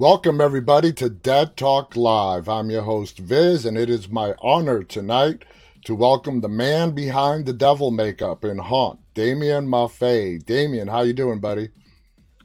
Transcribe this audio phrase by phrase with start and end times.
[0.00, 2.48] Welcome, everybody, to Dead Talk Live.
[2.48, 5.44] I'm your host, Viz, and it is my honor tonight
[5.84, 10.42] to welcome the man behind the devil makeup in Haunt, Damian Maffei.
[10.42, 11.68] Damian, how you doing, buddy?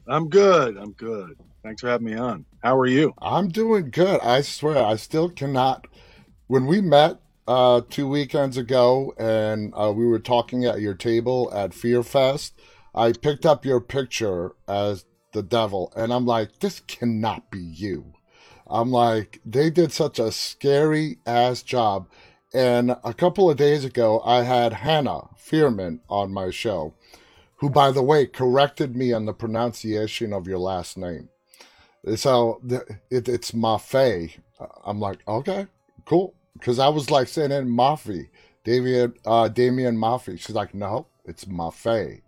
[0.06, 0.76] I'm good.
[0.76, 1.38] I'm good.
[1.62, 2.44] Thanks for having me on.
[2.62, 3.14] How are you?
[3.22, 4.20] I'm doing good.
[4.20, 5.86] I swear, I still cannot.
[6.48, 11.50] When we met uh, two weekends ago and uh, we were talking at your table
[11.54, 12.60] at Fear Fest,
[12.94, 15.06] I picked up your picture as
[15.36, 15.92] the devil.
[15.94, 18.14] And I'm like, this cannot be you.
[18.66, 22.08] I'm like, they did such a scary ass job.
[22.54, 26.94] And a couple of days ago, I had Hannah Fearman on my show,
[27.56, 31.28] who, by the way, corrected me on the pronunciation of your last name.
[32.16, 32.60] So
[33.10, 34.38] it, it's Maffei.
[34.84, 35.66] I'm like, okay,
[36.06, 36.34] cool.
[36.54, 38.30] Because I was like saying it Maffei,
[38.64, 40.40] David, uh, Damian Maffei.
[40.40, 42.22] She's like, no, it's Maffei.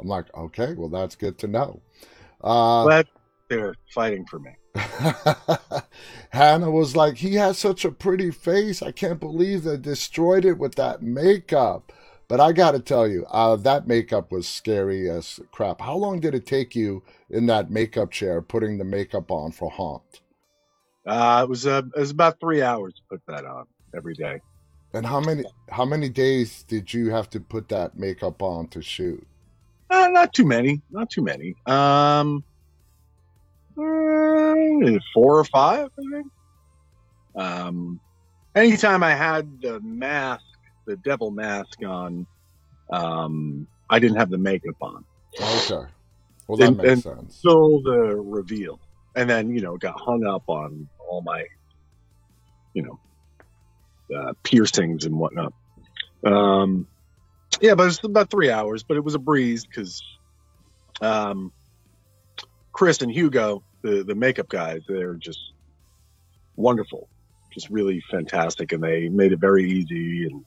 [0.00, 1.82] I'm like, okay, well, that's good to know.
[2.44, 3.08] Uh, Glad
[3.48, 4.50] they're fighting for me.
[6.30, 8.82] Hannah was like, he has such a pretty face.
[8.82, 11.92] I can't believe they destroyed it with that makeup.
[12.28, 15.80] But I got to tell you, uh, that makeup was scary as crap.
[15.80, 19.70] How long did it take you in that makeup chair putting the makeup on for
[19.70, 20.20] Haunt?
[21.06, 24.40] Uh, it was uh, it was about three hours to put that on every day.
[24.94, 28.80] And how many how many days did you have to put that makeup on to
[28.80, 29.26] shoot?
[29.90, 30.80] Uh, not too many.
[30.90, 31.54] Not too many.
[31.66, 32.44] Um,
[33.78, 36.26] uh, four or five, I think.
[37.36, 38.00] Um,
[38.54, 40.44] anytime I had the mask,
[40.86, 42.26] the devil mask on,
[42.90, 45.04] um, I didn't have the makeup on.
[45.40, 45.90] Okay.
[46.46, 47.38] Well, that and, makes and sense.
[47.40, 48.78] So the reveal,
[49.16, 51.44] and then you know, got hung up on all my,
[52.74, 53.00] you know,
[54.16, 55.52] uh, piercings and whatnot.
[56.24, 56.86] Um,
[57.60, 60.02] yeah, but it's about three hours, but it was a breeze because
[61.00, 61.52] um,
[62.72, 65.38] Chris and Hugo, the, the makeup guys, they're just
[66.56, 67.08] wonderful,
[67.52, 68.72] just really fantastic.
[68.72, 70.44] And they made it very easy and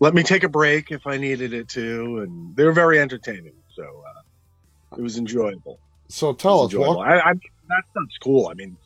[0.00, 2.18] let me take a break if I needed it to.
[2.18, 3.54] And they were very entertaining.
[3.74, 5.78] So uh, it was enjoyable.
[6.08, 7.06] So tell us, what...
[7.06, 8.48] I, I, that sounds cool.
[8.48, 8.76] I mean,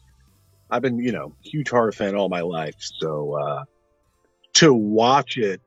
[0.71, 2.77] I've been, you know, huge horror fan all my life.
[2.79, 3.65] So uh,
[4.55, 5.61] to watch it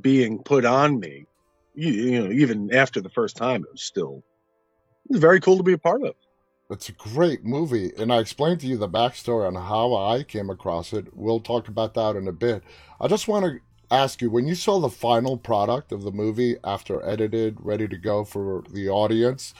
[0.00, 1.26] being put on me,
[1.74, 4.22] you, you, know, even after the first time, it was still
[5.06, 6.14] it was very cool to be a part of.
[6.70, 10.50] It's a great movie, and I explained to you the backstory on how I came
[10.50, 11.06] across it.
[11.14, 12.62] We'll talk about that in a bit.
[13.00, 13.60] I just want to
[13.90, 17.96] ask you when you saw the final product of the movie after edited, ready to
[17.96, 19.54] go for the audience,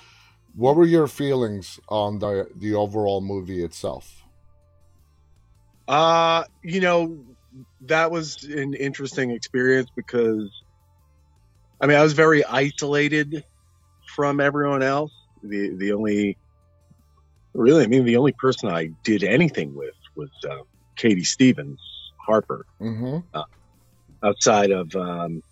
[0.55, 4.25] what were your feelings on the the overall movie itself?
[5.87, 7.25] Uh, you know,
[7.83, 10.51] that was an interesting experience because
[11.81, 13.45] I mean, I was very isolated
[14.15, 15.13] from everyone else.
[15.43, 16.37] The the only
[17.55, 20.63] really, I mean, the only person I did anything with was uh,
[20.97, 21.81] Katie Stevens
[22.25, 23.19] Harper, mm-hmm.
[23.33, 23.45] uh,
[24.23, 25.43] outside of um,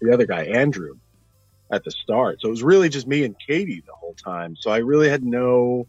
[0.00, 0.96] the other guy Andrew
[1.70, 2.40] at the start.
[2.40, 4.56] So it was really just me and Katie the whole time.
[4.56, 5.86] So I really had no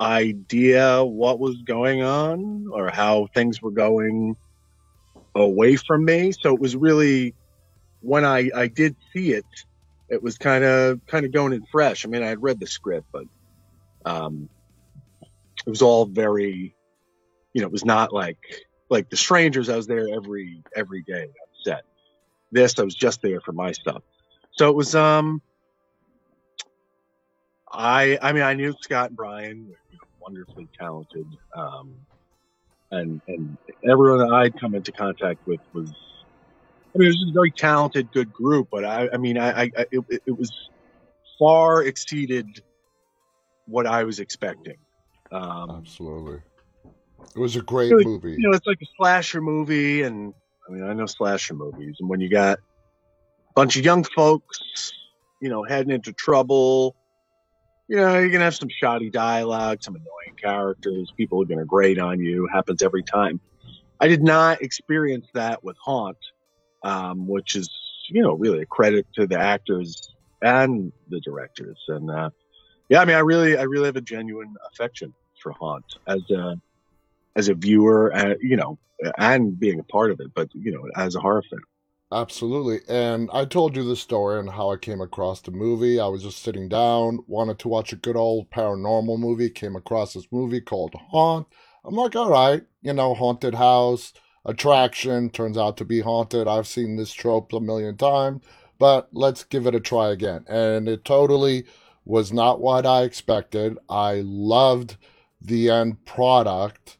[0.00, 4.36] idea what was going on or how things were going
[5.34, 6.32] away from me.
[6.32, 7.34] So it was really
[8.00, 9.46] when I, I did see it,
[10.08, 12.04] it was kind of kind of going in fresh.
[12.04, 13.24] I mean, I had read the script, but
[14.04, 14.48] um,
[15.66, 16.74] it was all very,
[17.54, 18.38] you know, it was not like
[18.90, 19.68] like the strangers.
[19.68, 21.28] I was there every every day
[21.64, 21.82] set.
[22.52, 24.02] This I was just there for my stuff.
[24.52, 25.40] So it was um.
[27.72, 29.72] I I mean I knew Scott and Bryan,
[30.20, 31.26] wonderfully talented.
[31.56, 31.94] Um,
[32.94, 33.56] and and
[33.88, 35.90] everyone that I'd come into contact with was,
[36.94, 38.68] I mean, it was a very talented, good group.
[38.70, 40.52] But I, I mean, I, I it, it was
[41.38, 42.46] far exceeded
[43.66, 44.76] what I was expecting.
[45.32, 46.40] Um, Absolutely,
[47.34, 48.32] it was a great movie.
[48.32, 50.34] You know, it's like a slasher movie, and
[50.68, 54.92] I mean, I know slasher movies, and when you got a bunch of young folks,
[55.40, 56.94] you know, heading into trouble
[57.88, 61.12] you know, you're gonna have some shoddy dialogue, some annoying characters.
[61.16, 62.48] People are gonna grate on you.
[62.52, 63.40] Happens every time.
[64.00, 66.18] I did not experience that with Haunt,
[66.82, 67.68] um, which is
[68.08, 71.78] you know really a credit to the actors and the directors.
[71.88, 72.30] And uh,
[72.88, 76.56] yeah, I mean, I really, I really have a genuine affection for Haunt as a
[77.36, 78.78] as a viewer, uh, you know,
[79.18, 81.60] and being a part of it, but you know, as a horror fan.
[82.12, 82.80] Absolutely.
[82.88, 85.98] And I told you the story and how I came across the movie.
[85.98, 90.14] I was just sitting down, wanted to watch a good old paranormal movie, came across
[90.14, 91.46] this movie called Haunt.
[91.84, 94.12] I'm like, all right, you know, haunted house,
[94.44, 96.46] attraction, turns out to be haunted.
[96.46, 98.42] I've seen this trope a million times,
[98.78, 100.44] but let's give it a try again.
[100.48, 101.64] And it totally
[102.04, 103.76] was not what I expected.
[103.88, 104.96] I loved
[105.40, 106.96] the end product.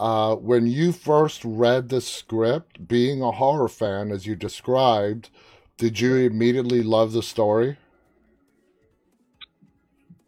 [0.00, 5.28] Uh, when you first read the script, being a horror fan, as you described,
[5.76, 7.76] did you immediately love the story?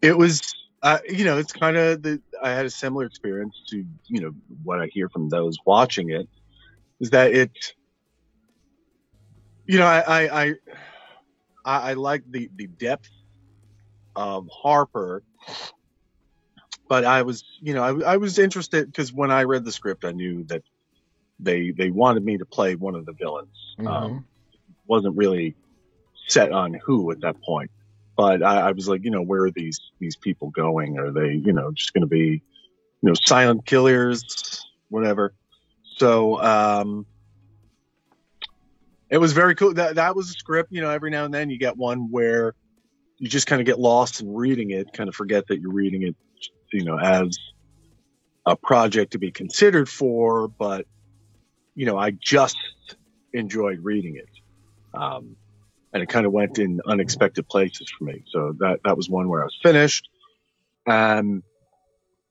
[0.02, 0.42] It was,
[0.82, 2.20] uh, you know, it's kind of the.
[2.42, 4.32] I had a similar experience to, you know,
[4.62, 6.28] what I hear from those watching it,
[7.00, 7.52] is that it,
[9.64, 10.54] you know, I, I, I,
[11.64, 13.08] I like the the depth
[14.16, 15.22] of Harper,
[16.92, 20.04] but I was, you know, I, I was interested because when I read the script,
[20.04, 20.62] I knew that
[21.40, 23.76] they they wanted me to play one of the villains.
[23.78, 23.88] Mhm.
[23.88, 24.26] Um,
[24.86, 25.54] wasn't really
[26.28, 27.70] set on who at that point.
[28.14, 30.98] But I, I was like, you know, where are these these people going?
[30.98, 32.42] Are they, you know, just going to be,
[33.00, 35.32] you know, silent killers, whatever?
[35.96, 37.06] So um,
[39.08, 39.72] it was very cool.
[39.72, 40.70] That that was a script.
[40.72, 42.52] You know, every now and then you get one where
[43.16, 46.02] you just kind of get lost in reading it, kind of forget that you're reading
[46.02, 46.14] it,
[46.72, 47.38] you know, as
[48.46, 50.48] a project to be considered for.
[50.48, 50.86] But
[51.74, 52.56] you know, I just
[53.32, 54.28] enjoyed reading it.
[54.94, 55.36] Um,
[55.92, 58.24] and it kind of went in unexpected places for me.
[58.30, 60.08] So that that was one where I was finished,
[60.86, 61.42] and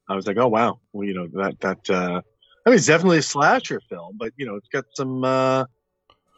[0.10, 2.22] I was like, oh wow, well you know that that uh,
[2.66, 5.66] I mean it's definitely a slasher film, but you know it's got some uh,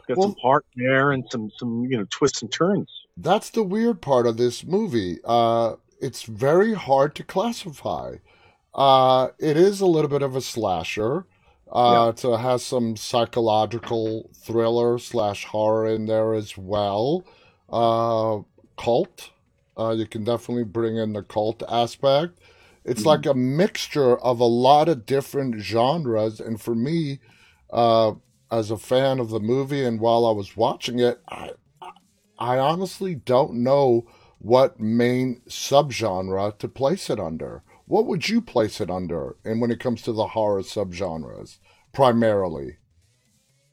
[0.07, 2.89] got Well- some heart there and some some you know twists and turns.
[3.15, 5.19] That's the weird part of this movie.
[5.23, 8.15] Uh, it's very hard to classify.
[8.73, 11.25] Uh, it is a little bit of a slasher.
[11.71, 17.23] Uh, so it has some psychological thriller slash horror in there as well.
[17.69, 18.39] Uh,
[18.77, 19.31] cult.
[19.77, 22.39] Uh, you can definitely bring in the cult aspect.
[22.85, 23.05] It's Mhm.
[23.05, 26.39] like a mixture of a lot of different genres.
[26.39, 27.19] And for me,
[27.71, 28.13] uh,
[28.51, 31.53] as a fan of the movie and while I was watching it, I,
[32.37, 34.05] I honestly don't know
[34.43, 37.63] what main subgenre to place it under.
[37.85, 39.37] What would you place it under?
[39.43, 41.59] And when it comes to the horror subgenres,
[41.93, 42.77] primarily,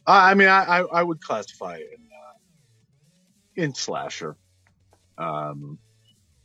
[0.06, 4.36] I I mean, I, I, would classify it in, uh, in slasher.
[5.18, 5.78] Um,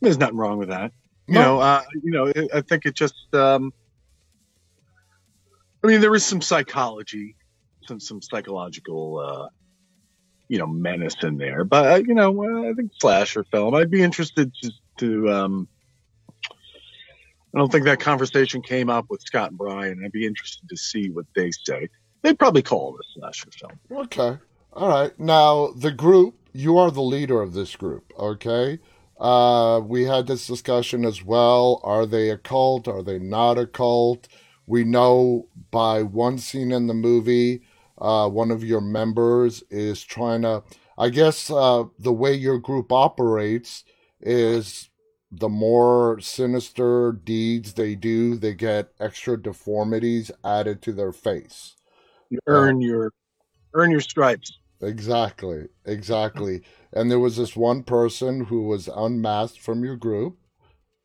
[0.01, 0.91] there's nothing wrong with that.
[1.27, 1.41] You No.
[1.41, 3.33] know, uh, you know, I- I think it just.
[3.33, 3.71] Um,
[5.83, 7.35] I mean, there is some psychology,
[7.87, 9.47] some some psychological, uh,
[10.47, 11.63] you know, menace in there.
[11.63, 13.73] But uh, you know, uh, I think slasher film.
[13.75, 14.71] I'd be interested to.
[14.99, 15.67] to um,
[17.53, 20.01] I don't think that conversation came up with Scott and Bryan.
[20.03, 21.87] I'd be interested to see what they say.
[22.21, 24.01] They'd probably call it a slasher film.
[24.01, 24.37] Okay.
[24.73, 25.17] All right.
[25.17, 28.79] Now, the group, you are the leader of this group, okay?
[29.17, 31.79] Uh, we had this discussion as well.
[31.83, 32.89] Are they a cult?
[32.89, 34.27] Are they not a cult?
[34.67, 37.61] We know by one scene in the movie,
[37.97, 40.63] uh, one of your members is trying to,
[40.97, 43.83] I guess, uh, the way your group operates
[44.21, 44.89] is
[45.31, 51.75] the more sinister deeds they do, they get extra deformities added to their face.
[52.29, 53.11] You earn your
[53.73, 54.57] earn your stripes.
[54.81, 56.61] Exactly, exactly.
[56.93, 60.37] And there was this one person who was unmasked from your group,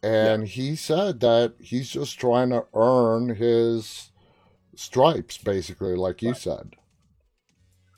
[0.03, 4.13] and he said that he's just trying to earn his
[4.75, 6.75] stripes, basically, like you said.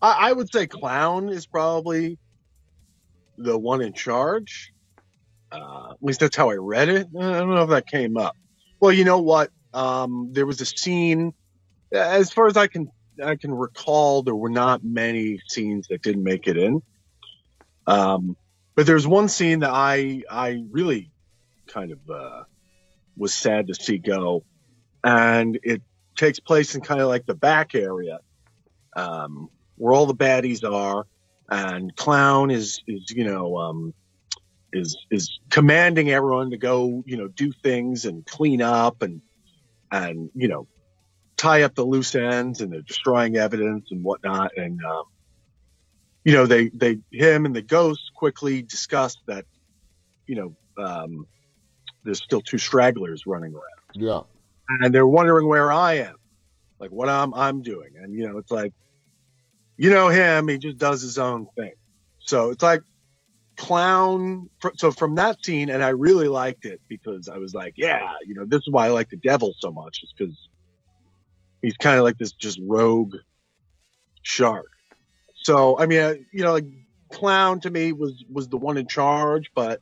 [0.02, 2.18] I, I would say clown is probably
[3.38, 4.72] the one in charge.
[5.50, 7.08] Uh, at least that's how I read it.
[7.18, 8.36] I don't know if that came up.
[8.80, 9.50] Well, you know what?
[9.72, 11.32] Um, there was a scene.
[11.92, 12.90] As far as I can,
[13.22, 16.82] I can recall, there were not many scenes that didn't make it in.
[17.86, 18.36] Um,
[18.74, 21.10] but there's one scene that I I really
[21.66, 22.44] kind of uh,
[23.16, 24.44] was sad to see go,
[25.04, 25.82] and it
[26.16, 28.20] takes place in kind of like the back area,
[28.96, 29.48] um,
[29.82, 31.06] where all the baddies are,
[31.50, 33.94] and Clown is is you know um,
[34.72, 39.20] is is commanding everyone to go you know do things and clean up and
[39.90, 40.68] and you know
[41.36, 44.52] tie up the loose ends and they're destroying evidence and whatnot.
[44.56, 45.02] And um,
[46.22, 49.44] you know they they him and the ghost quickly discuss that
[50.28, 51.26] you know um,
[52.04, 53.94] there's still two stragglers running around.
[53.94, 54.20] Yeah,
[54.68, 56.14] and they're wondering where I am,
[56.78, 58.72] like what I'm I'm doing, and you know it's like,
[59.76, 61.72] you know him, he just does his own thing.
[62.20, 62.82] So it's like
[63.56, 64.48] clown.
[64.76, 68.34] So from that scene, and I really liked it because I was like, yeah, you
[68.34, 70.48] know, this is why I like the devil so much, is because
[71.62, 73.14] he's kind of like this just rogue
[74.22, 74.66] shark.
[75.34, 76.66] So I mean, uh, you know, like
[77.12, 79.80] clown to me was was the one in charge, but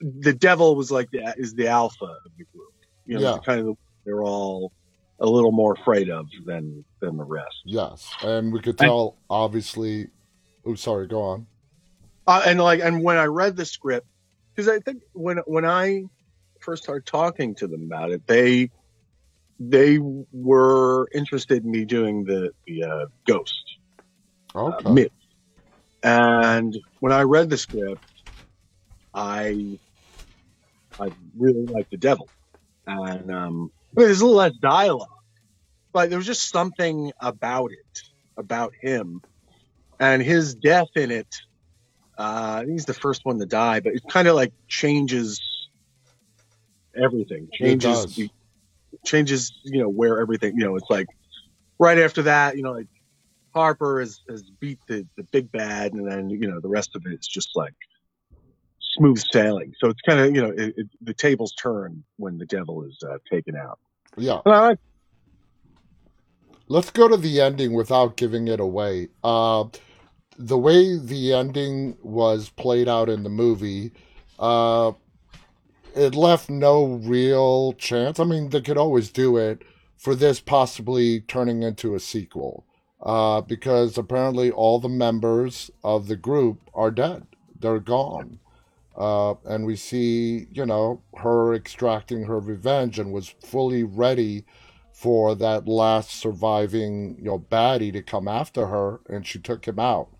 [0.00, 2.72] the devil was like the is the alpha of the group.
[3.06, 3.38] You know, Yeah.
[3.44, 4.72] kind of they're all
[5.20, 7.62] a little more afraid of than than the rest.
[7.64, 8.10] yes.
[8.22, 10.08] And we could tell, obviously.
[10.66, 11.46] Oh, sorry, go on.
[12.26, 14.06] Uh, and like, and when I read the script,
[14.54, 16.04] because I think when when I
[16.60, 18.70] first started talking to them about it, they
[19.58, 19.98] they
[20.32, 23.62] were interested in me doing the the uh, ghost
[24.54, 24.88] Okay.
[24.88, 25.12] uh, myth.
[26.02, 28.00] And when I read the script,
[29.14, 29.78] I
[30.98, 32.28] I really liked the devil,
[32.86, 35.08] and um, I mean, there's a little less dialogue,
[35.92, 38.02] but there was just something about it,
[38.36, 39.22] about him,
[39.98, 41.34] and his death in it.
[42.16, 45.40] Uh, he's the first one to die, but it kind of like changes
[46.94, 47.48] everything.
[47.52, 48.18] Changes
[49.04, 50.76] changes you know where everything you know.
[50.76, 51.06] It's like
[51.78, 52.88] right after that, you know, like
[53.54, 57.02] Harper has, has beat the, the big bad, and then you know the rest of
[57.06, 57.74] it is just like
[59.00, 59.72] smooth sailing.
[59.78, 62.98] So it's kind of you know it, it, the tables turn when the devil is
[63.02, 63.78] uh, taken out.
[64.16, 64.40] Yeah.
[64.44, 64.78] Like
[66.70, 69.08] Let's go to the ending without giving it away.
[69.24, 69.64] Uh,
[70.38, 73.90] the way the ending was played out in the movie,
[74.38, 74.92] uh,
[75.96, 78.20] it left no real chance.
[78.20, 79.62] I mean, they could always do it
[79.96, 82.64] for this possibly turning into a sequel,
[83.02, 87.26] uh, because apparently all the members of the group are dead.
[87.58, 88.38] They're gone.
[89.00, 94.44] Uh, and we see, you know, her extracting her revenge and was fully ready
[94.92, 99.78] for that last surviving, you know, baddie to come after her, and she took him
[99.78, 100.10] out.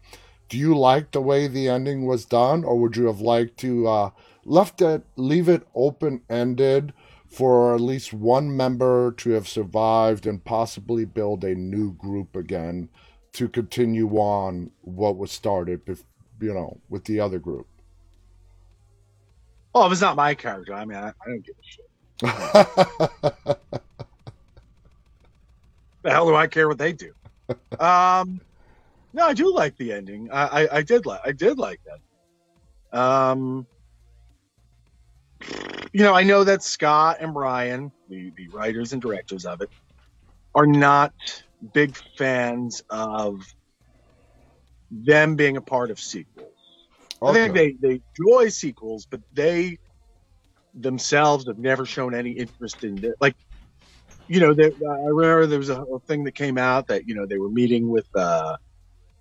[0.49, 3.87] Do you like the way the ending was done, or would you have liked to
[3.87, 4.11] uh,
[4.47, 6.95] left it, leave it open ended
[7.27, 12.89] for at least one member to have survived and possibly build a new group again
[13.35, 15.83] to continue on what was started,
[16.41, 17.67] you know, with the other group?
[19.75, 23.57] Oh, if it's not my character, I mean, I, I don't give a shit.
[26.03, 27.13] The hell do I care what they do?
[27.79, 28.41] um,
[29.13, 30.31] no, I do like the ending.
[30.33, 31.81] I, I, I did like I did like
[32.93, 32.99] that.
[32.99, 33.67] Um,
[35.93, 39.71] you know, I know that Scott and Bryan, the, the writers and directors of it,
[40.55, 41.13] are not
[41.73, 43.43] big fans of
[44.91, 46.50] them being a part of sequels.
[47.23, 49.79] I think they, they enjoy sequels, but they
[50.75, 53.15] themselves have never shown any interest in it.
[53.21, 53.35] Like,
[54.29, 57.15] you know, there, I remember there was a, a thing that came out that, you
[57.15, 58.57] know, they were meeting with, uh,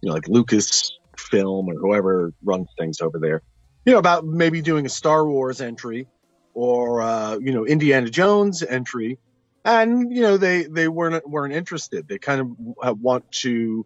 [0.02, 3.42] you know, like Lucas Film or whoever runs things over there,
[3.86, 6.08] you know, about maybe doing a Star Wars entry
[6.54, 9.18] or, uh, you know, Indiana Jones entry.
[9.66, 12.08] And, you know, they, they weren't, weren't interested.
[12.08, 13.86] They kind of want to,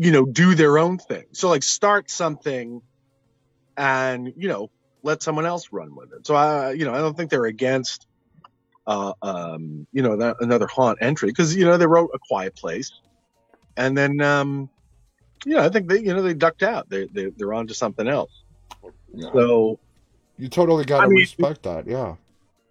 [0.00, 1.24] you know, do their own thing.
[1.32, 2.82] So like start something
[3.76, 4.70] and, you know,
[5.02, 6.24] let someone else run with it.
[6.24, 8.06] So I, you know, I don't think they're against,
[8.86, 12.54] uh, um, you know, that, another haunt entry because, you know, they wrote a quiet
[12.54, 12.92] place
[13.76, 14.70] and then, um,
[15.44, 16.88] you know, I think they, you know, they ducked out.
[16.88, 18.30] They, they, they're on to something else.
[19.12, 19.32] Yeah.
[19.32, 19.80] So
[20.38, 21.88] You totally got to respect that.
[21.88, 22.14] Yeah.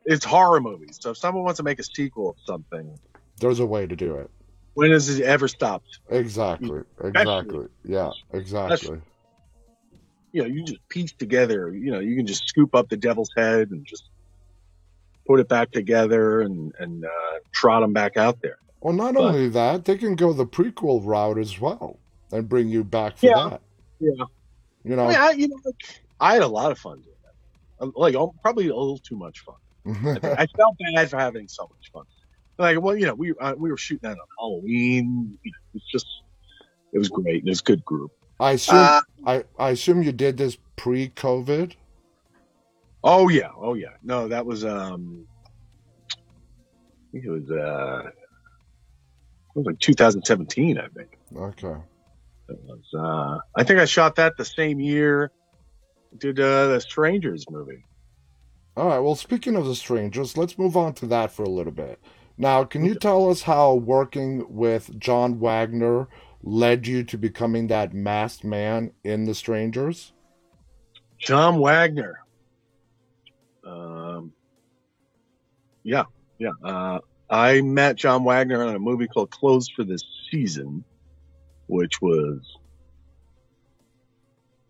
[0.06, 0.98] it's horror movies.
[1.02, 2.98] So if someone wants to make a sequel of something,
[3.40, 4.32] There's a way to do it.
[4.78, 6.00] When has it ever stopped?
[6.10, 6.82] Exactly.
[7.04, 7.66] Exactly.
[7.84, 8.12] Yeah.
[8.32, 9.02] Exactly.
[10.32, 13.32] You know, you just piece together, you know, you can just scoop up the devil's
[13.36, 14.04] head and just
[15.26, 17.10] put it back together and, and, uh,
[17.52, 18.60] trot them back out there.
[18.82, 21.98] Well, not But- only that, they can go the prequel route as well
[22.32, 23.50] and bring you back for Yeah.
[23.50, 23.62] that.
[24.00, 24.26] Yeah.
[24.84, 27.16] You I know, mean, I, you know, like, I had a lot of fun doing
[27.24, 27.98] that.
[27.98, 29.56] Like, probably a little too much fun.
[30.24, 30.44] I.
[30.44, 32.06] I felt bad for having so much fun.
[32.58, 35.38] Like, well, you know, we uh, we were shooting that on Halloween.
[35.44, 36.08] You know, it was just,
[36.94, 37.44] it was great.
[37.46, 38.12] It was a good group.
[38.40, 41.74] I assume Uh, I, I assume you did this pre-COVID.
[43.04, 43.94] oh yeah, oh yeah.
[44.04, 45.28] No, that was um,
[46.12, 50.78] I think it was uh, it was like 2017.
[50.78, 51.76] I think Okay.
[52.50, 52.84] it was.
[52.94, 55.32] Uh, I think I shot that the same year.
[56.18, 57.84] Did uh, the Strangers movie?
[58.76, 59.00] All right.
[59.00, 62.00] Well, speaking of the strangers, let's move on to that for a little bit.
[62.38, 66.08] Now, can you tell us how working with John Wagner
[66.44, 70.13] led you to becoming that masked man in The Strangers?
[71.20, 72.20] John Wagner.
[73.65, 74.32] Um,
[75.84, 76.03] yeah,
[76.38, 76.51] yeah.
[76.63, 80.84] Uh, I met John Wagner on a movie called Closed for This Season,
[81.65, 82.39] which was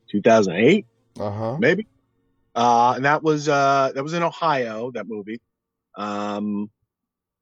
[0.09, 0.85] 2008,
[1.19, 1.57] Uh huh.
[1.59, 1.85] maybe.
[2.55, 4.89] Uh, and that was uh, that was in Ohio.
[4.91, 5.39] That movie.
[5.95, 6.71] Um,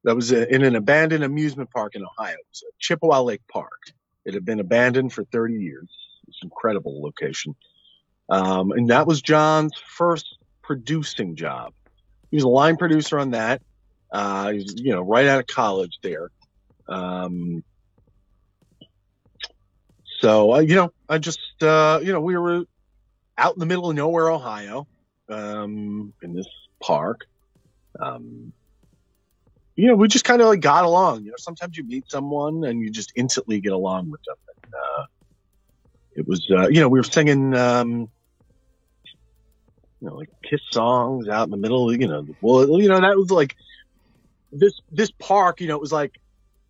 [0.06, 2.34] that was in an abandoned amusement park in Ohio.
[2.34, 3.90] It was Chippewa Lake Park.
[4.24, 5.88] It had been abandoned for 30 years.
[6.28, 7.56] It's an incredible location.
[8.28, 11.72] Um, and that was John's first producing job.
[12.30, 13.62] He was a line producer on that.
[14.12, 16.30] Uh, he was, you know, right out of college there.
[16.88, 17.64] Um,
[20.20, 22.64] so, uh, you know, I just, uh, you know, we were
[23.36, 24.86] out in the middle of nowhere, Ohio,
[25.28, 26.46] um, in this
[26.80, 27.26] park.
[27.98, 28.52] Um,
[29.76, 31.24] you know, we just kind of like got along.
[31.24, 34.36] You know, sometimes you meet someone and you just instantly get along with them.
[34.64, 35.04] And, uh,
[36.14, 38.08] it was, uh, you know, we were singing, um,
[40.00, 41.94] you know, like kiss songs out in the middle.
[41.94, 43.54] You know, well, you know, that was like
[44.50, 45.60] this this park.
[45.60, 46.18] You know, it was like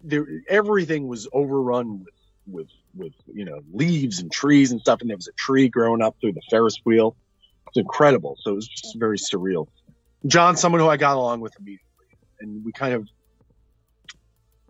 [0.02, 2.14] there everything was overrun with
[2.46, 6.02] with with you know leaves and trees and stuff, and there was a tree growing
[6.02, 7.16] up through the Ferris wheel.
[7.68, 8.36] It's incredible.
[8.40, 9.68] So it was just very surreal.
[10.26, 11.86] John, someone who I got along with immediately,
[12.40, 13.09] and we kind of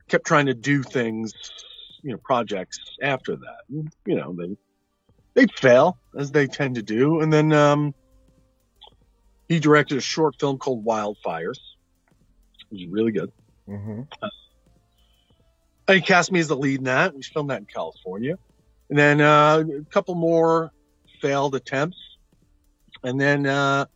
[0.08, 1.32] kept trying to do things,
[2.02, 3.58] you know, projects after that.
[3.68, 4.56] And, you know, they
[5.35, 7.94] they'd fail as they tend to do, and then um,
[9.49, 11.58] he directed a short film called Wildfires,
[12.70, 13.30] which is really good.
[13.66, 14.02] hmm
[15.88, 17.14] And he cast me as the lead in that.
[17.14, 18.37] We filmed that in California.
[18.90, 20.70] And then uh, a couple more
[21.20, 21.99] failed attempts.
[23.02, 23.87] And then uh,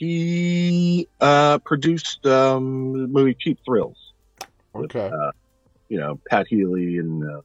[0.00, 3.98] he uh, produced um, the movie Cheap Thrills.
[4.72, 5.32] with, uh,
[5.90, 7.42] you know, Pat Healy and uh,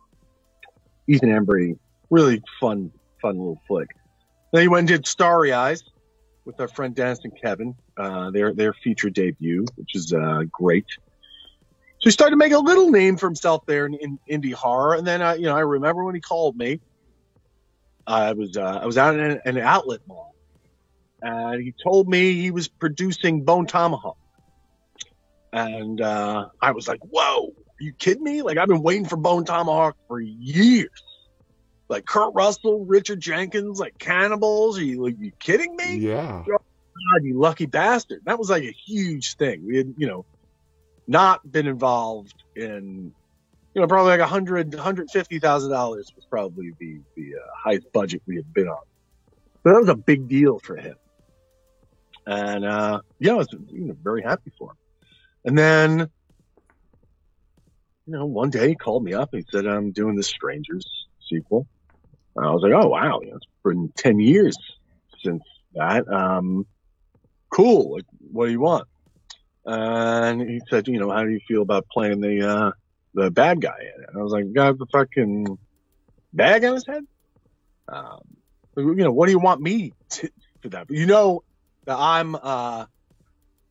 [1.05, 1.77] Ethan Embry.
[2.09, 3.89] Really fun, fun little flick.
[4.53, 5.83] Then he went and did Starry Eyes
[6.45, 7.75] with our friend Dennis and Kevin.
[7.97, 10.85] Uh, their their feature debut, which is uh, great.
[10.87, 14.95] So he started to make a little name for himself there in, in indie horror.
[14.95, 16.79] And then, uh, you know, I remember when he called me.
[18.07, 20.34] I was uh, I was out in an, an outlet mall,
[21.21, 24.17] and he told me he was producing Bone Tomahawk.
[25.53, 28.41] And uh, I was like, "Whoa, are you kidding me?
[28.41, 30.89] Like I've been waiting for Bone Tomahawk for years.
[31.87, 34.79] Like Kurt Russell, Richard Jenkins, like cannibals.
[34.79, 35.97] Are you, are you kidding me?
[35.97, 36.43] Yeah.
[36.47, 38.21] God, you lucky bastard.
[38.25, 39.65] That was like a huge thing.
[39.65, 40.25] We had, you know,
[41.07, 43.13] not been involved in,
[43.73, 47.47] you know, probably like a hundred, hundred fifty thousand dollars was probably the the uh,
[47.63, 48.79] highest budget we had been on.
[49.63, 50.95] So that was a big deal for him.
[52.25, 54.77] And uh, yeah, I was you know, very happy for him.
[55.45, 55.99] And then,
[58.07, 60.85] you know, one day he called me up and he said, "I'm doing the Strangers
[61.29, 61.67] sequel."
[62.35, 64.57] And I was like, "Oh wow, you know, it's been ten years
[65.23, 65.43] since
[65.75, 66.07] that.
[66.07, 66.65] Um,
[67.49, 67.95] cool.
[67.95, 68.87] Like, what do you want?
[69.65, 72.71] And he said, you know, how do you feel about playing the uh,
[73.13, 74.09] the bad guy in it?
[74.09, 75.57] And I was like, got the fucking
[76.33, 77.03] bag on his head.
[77.87, 78.21] Um,
[78.77, 80.29] you know, what do you want me to
[80.61, 80.87] for that?
[80.87, 81.43] But you know
[81.87, 82.85] I'm uh,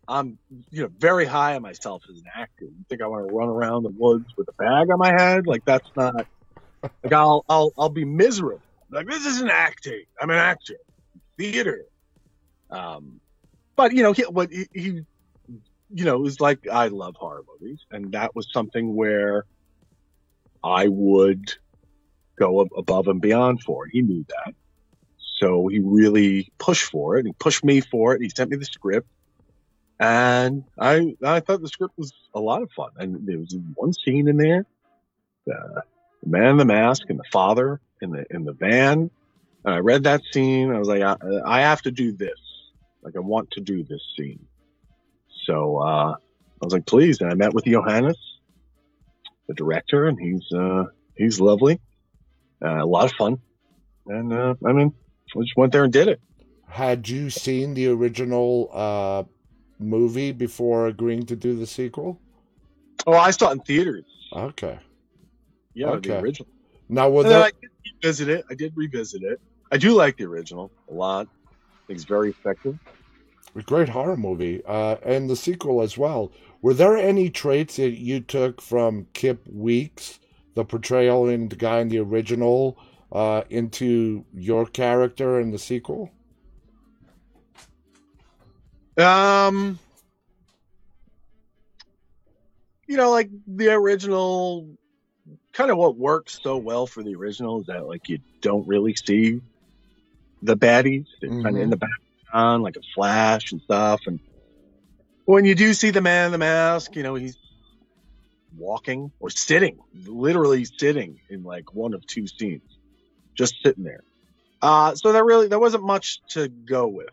[0.09, 0.39] I'm
[0.71, 2.65] you know very high on myself as an actor.
[2.65, 5.47] You think I want to run around the woods with a bag on my head?
[5.47, 6.27] Like that's not.
[7.03, 8.63] Like I'll I'll I'll be miserable.
[8.91, 10.05] Like this isn't acting.
[10.21, 10.77] I'm an actor.
[11.39, 11.85] Theater.
[12.71, 13.21] Um,
[13.77, 15.01] but you know, he, what he, he,
[15.91, 19.45] you know, is like I love horror movies, and that was something where
[20.63, 21.45] I would
[22.39, 23.87] go above and beyond for.
[23.91, 24.55] He knew that,
[25.45, 27.27] so he really pushed for it.
[27.27, 28.23] He pushed me for it.
[28.23, 29.07] He sent me the script,
[30.01, 32.93] and I I thought the script was a lot of fun.
[32.97, 34.65] And there was one scene in there,
[35.47, 35.83] uh,
[36.23, 39.11] the man in the mask and the father in the in the van.
[39.67, 40.73] And I read that scene.
[40.73, 42.41] I was like, I, I have to do this.
[43.03, 44.47] Like, I want to do this scene.
[45.45, 47.21] So uh, I was like, please.
[47.21, 48.17] And I met with Johannes,
[49.47, 51.81] the director, and he's uh, he's lovely,
[52.65, 53.41] uh, a lot of fun.
[54.07, 54.95] And uh, I mean,
[55.37, 56.21] I just went there and did it.
[56.69, 59.25] Had you seen the original uh,
[59.79, 62.21] movie before agreeing to do the sequel?
[63.07, 64.05] Oh, I saw it in theaters.
[64.33, 64.79] Okay.
[65.75, 66.11] Yeah, Okay.
[66.11, 66.49] the original.
[66.89, 67.71] Now, then there I did
[68.03, 68.45] revisit it.
[68.51, 69.41] I did revisit it.
[69.73, 71.27] I do like the original a lot.
[71.27, 72.79] I think it's very effective.
[73.57, 76.33] a great horror movie uh, and the sequel as well?
[76.63, 80.19] Were there any traits that you took from Kip Weeks,
[80.55, 82.79] the portrayal in the guy in the original,
[83.15, 86.11] uh, into your character in the sequel?
[88.97, 89.79] Um,
[92.87, 94.69] you know, like the original,
[95.53, 98.95] kind of what works so well for the original is that like you don't really
[98.95, 99.41] see
[100.43, 101.07] the baddies.
[101.21, 104.01] They're kind of in the background, like a flash and stuff.
[104.07, 104.21] And
[105.25, 107.37] when you do see the man in the mask, you know, he's
[108.57, 112.74] walking or sitting, literally sitting in like one of two scenes,
[113.35, 114.03] just sitting there.
[114.63, 117.09] Uh, so there really there wasn't much to go with.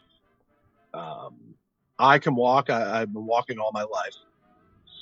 [0.94, 1.56] Um,
[2.00, 2.70] I can walk.
[2.70, 4.16] I, I've been walking all my life.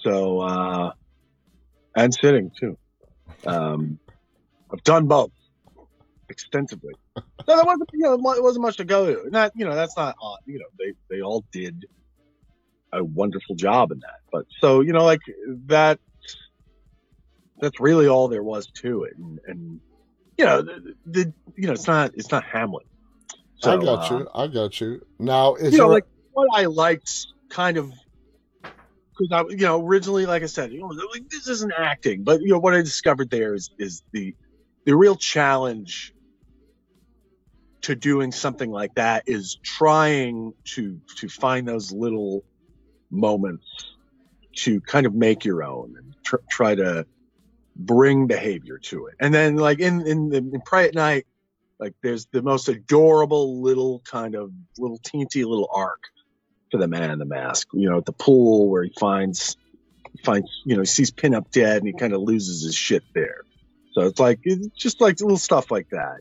[0.04, 0.92] So, uh,
[1.96, 2.78] and sitting too.
[3.46, 4.00] Um,
[4.72, 5.32] I've done both
[6.30, 6.94] extensively.
[7.18, 9.30] So there wasn't, you know, it wasn't much to go to.
[9.30, 11.86] Not, you know, that's not, you know, they, they all did
[12.94, 14.20] a wonderful job in that.
[14.32, 15.22] But so, you know, like
[15.68, 16.00] that,
[17.60, 19.18] that's really all there was to it.
[19.18, 19.80] And, and
[20.39, 22.86] you know, the, the, you know, it's not, it's not Hamlet.
[23.62, 24.28] I got uh, you.
[24.34, 25.02] I got you.
[25.19, 27.12] Now, is you know, there like what I liked
[27.49, 27.91] kind of
[28.63, 32.39] because I, you know, originally, like I said, you know, like, this isn't acting, but
[32.39, 34.34] you know, what I discovered there is is the
[34.86, 36.13] the real challenge
[37.82, 42.45] to doing something like that is trying to to find those little
[43.12, 43.65] moments
[44.60, 47.06] to kind of make your own and tr- try to
[47.80, 49.15] bring behavior to it.
[49.20, 51.26] And then like in in, the in Prey at Night,
[51.80, 56.04] like there's the most adorable little kind of little teensy little arc
[56.72, 57.70] for the man in the mask.
[57.74, 59.58] You know, at the pool where he finds
[60.24, 63.46] finds you know he sees Pinup dead and he kind of loses his shit there.
[63.94, 66.18] So it's like it's just like little stuff like that.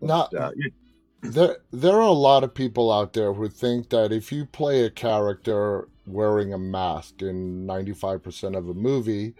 [0.00, 0.50] Not, uh,
[1.22, 4.84] there, there are a lot of people out there who think that if you play
[4.84, 9.34] a character wearing a mask in 95% of a movie,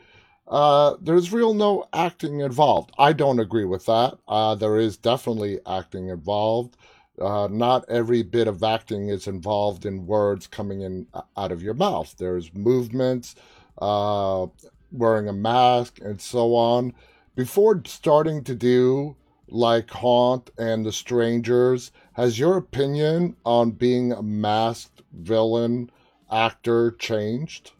[0.52, 2.92] uh, there's real no acting involved.
[2.98, 4.18] I don't agree with that.
[4.28, 6.76] Uh, there is definitely acting involved.
[7.18, 11.62] Uh, not every bit of acting is involved in words coming in uh, out of
[11.62, 12.14] your mouth.
[12.18, 13.34] There's movements,
[13.80, 14.46] uh,
[14.90, 16.92] wearing a mask, and so on.
[17.34, 19.16] Before starting to do
[19.48, 25.90] like Haunt and The Strangers, has your opinion on being a masked villain
[26.30, 27.72] actor changed?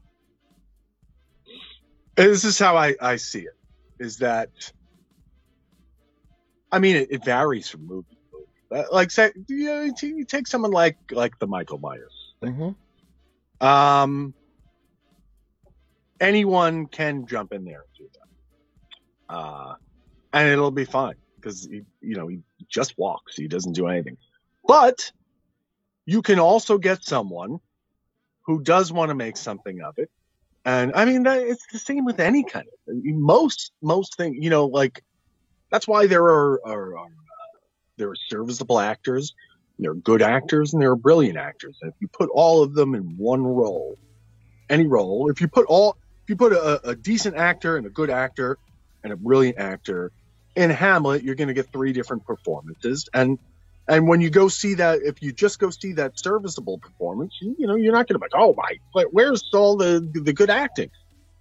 [2.16, 3.56] This is how I, I see it.
[3.98, 4.50] Is that
[6.70, 8.36] I mean it, it varies from movie to
[8.70, 8.86] movie.
[8.90, 12.54] Like say you, know, you take someone like like the Michael Myers thing.
[12.54, 13.66] Mm-hmm.
[13.66, 14.34] Um,
[16.20, 19.74] anyone can jump in there and do that, uh,
[20.32, 23.36] and it'll be fine because he, you know, he just walks.
[23.36, 24.16] He doesn't do anything.
[24.66, 25.12] But
[26.06, 27.60] you can also get someone
[28.46, 30.10] who does want to make something of it.
[30.64, 34.40] And I mean, it's the same with any kind of most most thing.
[34.40, 35.02] You know, like
[35.70, 37.58] that's why there are, are, are uh,
[37.96, 39.34] there are serviceable actors,
[39.78, 41.78] there are good actors, and there are brilliant actors.
[41.82, 43.98] And if you put all of them in one role,
[44.70, 47.90] any role, if you put all if you put a, a decent actor and a
[47.90, 48.58] good actor
[49.02, 50.12] and a brilliant actor
[50.54, 53.08] in Hamlet, you're going to get three different performances.
[53.12, 53.38] And
[53.88, 57.56] and when you go see that, if you just go see that serviceable performance, you,
[57.58, 60.50] you know, you're not going to be like, oh my, where's all the the good
[60.50, 60.90] acting?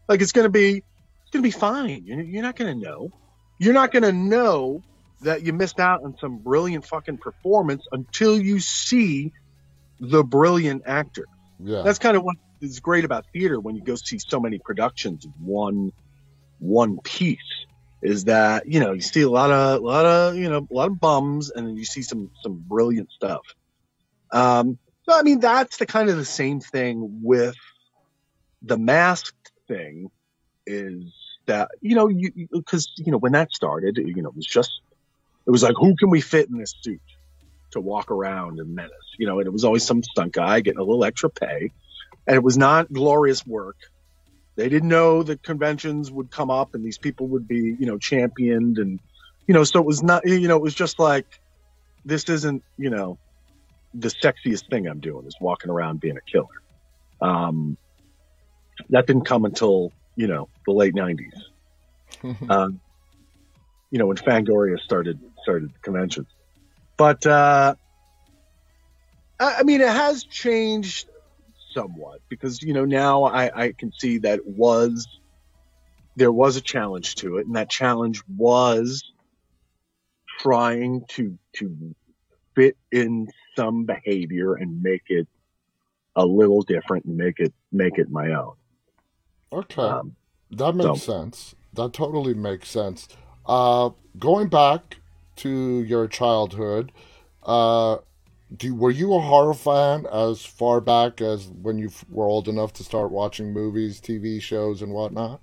[0.08, 2.04] Like it's going to be, it's going to be fine.
[2.06, 3.12] You're, you're not going to know.
[3.60, 4.82] You're not going to know
[5.22, 9.32] that you missed out on some brilliant fucking performance until you see
[10.00, 11.28] the brilliant actor.
[11.60, 11.84] Yeah.
[11.84, 15.28] That's kind of what is great about theater when you go see so many productions
[15.40, 15.92] one
[16.60, 17.40] one piece
[18.02, 20.74] is that you know you see a lot of a lot of you know a
[20.74, 23.42] lot of bums and then you see some some brilliant stuff.
[24.32, 27.56] Um so i mean that's the kind of the same thing with
[28.62, 30.10] the masked thing
[30.66, 31.14] is
[31.48, 34.82] that you know you because you know when that started you know it was just
[35.48, 37.02] it was like who can we fit in this suit
[37.72, 38.92] to walk around and menace?
[39.18, 41.72] You know and it was always some stunt guy getting a little extra pay.
[42.28, 43.78] And it was not glorious work
[44.56, 47.98] they didn't know that conventions would come up and these people would be, you know,
[47.98, 49.00] championed and,
[49.48, 51.26] you know, so it was not, you know, it was just like,
[52.04, 53.18] this isn't, you know,
[53.94, 56.48] the sexiest thing I'm doing is walking around being a killer.
[57.22, 57.78] Um,
[58.90, 61.34] that didn't come until, you know, the late nineties.
[62.50, 62.80] um,
[63.92, 66.28] you know, when Fangoria started, started conventions,
[66.98, 67.76] but, uh,
[69.40, 71.10] I, I mean, it has changed
[71.74, 75.08] somewhat because you know now I, I can see that was
[76.16, 79.04] there was a challenge to it, and that challenge was
[80.40, 81.96] trying to to
[82.56, 85.28] fit in some behavior and make it
[86.16, 88.54] a little different and make it make it my own.
[89.54, 90.16] Okay, um,
[90.52, 91.14] that makes so.
[91.14, 91.56] sense.
[91.74, 93.08] That totally makes sense.
[93.46, 94.98] Uh, going back
[95.38, 96.92] to your childhood,
[97.44, 97.98] uh,
[98.58, 102.74] do were you a horror fan as far back as when you were old enough
[102.74, 105.40] to start watching movies, TV shows, and whatnot?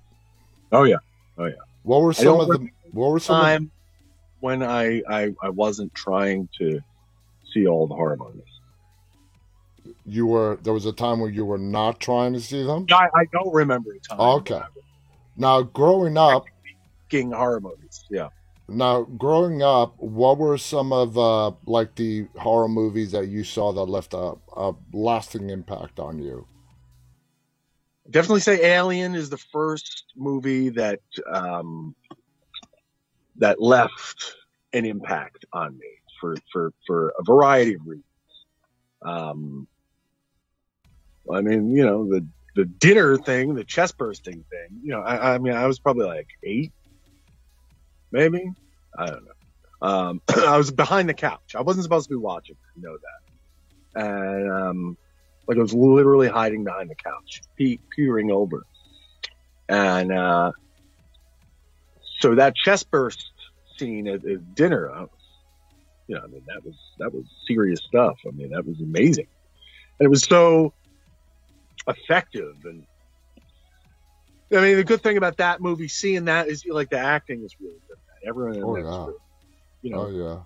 [0.71, 0.97] Oh yeah,
[1.37, 1.53] oh yeah.
[1.83, 3.69] What were some of the What were some time of...
[4.41, 6.79] when I, I I wasn't trying to
[7.51, 8.43] see all the horror movies?
[10.05, 12.85] You were there was a time where you were not trying to see them.
[12.91, 14.19] I, I don't remember a time.
[14.19, 14.61] Okay.
[15.35, 16.45] Now, growing up,
[17.11, 18.27] horror movies, yeah.
[18.69, 23.71] Now, growing up, what were some of uh, like the horror movies that you saw
[23.73, 26.45] that left a, a lasting impact on you?
[28.09, 31.01] Definitely say Alien is the first movie that
[31.31, 31.95] um,
[33.35, 34.35] that left
[34.73, 35.87] an impact on me
[36.19, 38.05] for for for a variety of reasons.
[39.01, 39.67] Um,
[41.31, 44.79] I mean, you know, the the dinner thing, the chest bursting thing.
[44.83, 46.73] You know, I, I mean, I was probably like eight,
[48.11, 48.51] maybe.
[48.97, 49.31] I don't know.
[49.81, 51.55] Um, I was behind the couch.
[51.55, 52.55] I wasn't supposed to be watching.
[52.77, 54.05] I know that.
[54.05, 54.97] And um,
[55.47, 58.63] Like I was literally hiding behind the couch, pe- peering over.
[59.67, 60.51] And uh,
[62.19, 63.31] so that chest burst
[63.77, 65.05] scene at, at dinner, I
[66.07, 68.17] you know, I mean, that was that was serious stuff.
[68.27, 69.27] I mean, that was amazing,
[69.99, 70.73] and it was so
[71.87, 72.55] effective.
[72.65, 72.83] And
[74.51, 77.55] I mean, the good thing about that movie, seeing that is like the acting is
[77.59, 77.97] really good.
[78.27, 78.99] Everyone in Oh, yeah.
[79.05, 79.13] really-
[79.81, 80.39] you know, Oh yeah.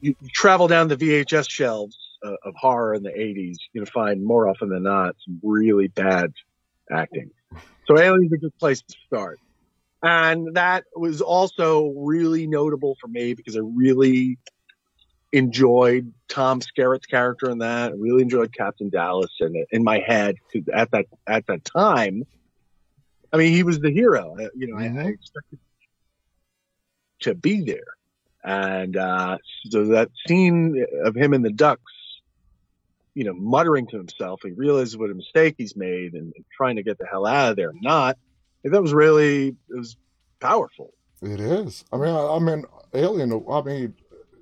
[0.00, 3.90] you, you travel down the VHS shelves uh, of horror in the 80s, you're to
[3.90, 6.32] find more often than not some really bad
[6.90, 7.30] acting.
[7.86, 9.38] So Alien's a good place to start.
[10.02, 14.38] And that was also really notable for me because I really
[15.32, 17.92] enjoyed Tom Skerritt's character in that.
[17.92, 20.36] I really enjoyed Captain Dallas in it in my head
[20.74, 22.24] at that at that time.
[23.32, 24.36] I mean, he was the hero.
[24.38, 25.14] Uh, You know, I, I Mhm.
[25.14, 25.58] expected
[27.20, 27.80] to be there.
[28.44, 29.38] And uh,
[29.70, 31.82] so that scene of him in the ducks,
[33.14, 36.76] you know, muttering to himself, he realizes what a mistake he's made and, and trying
[36.76, 37.72] to get the hell out of there.
[37.80, 38.18] Not
[38.64, 39.96] that was really it was
[40.40, 40.92] powerful.
[41.20, 41.84] It is.
[41.92, 42.64] I mean, I, I mean,
[42.94, 43.32] Alien.
[43.48, 43.94] I mean,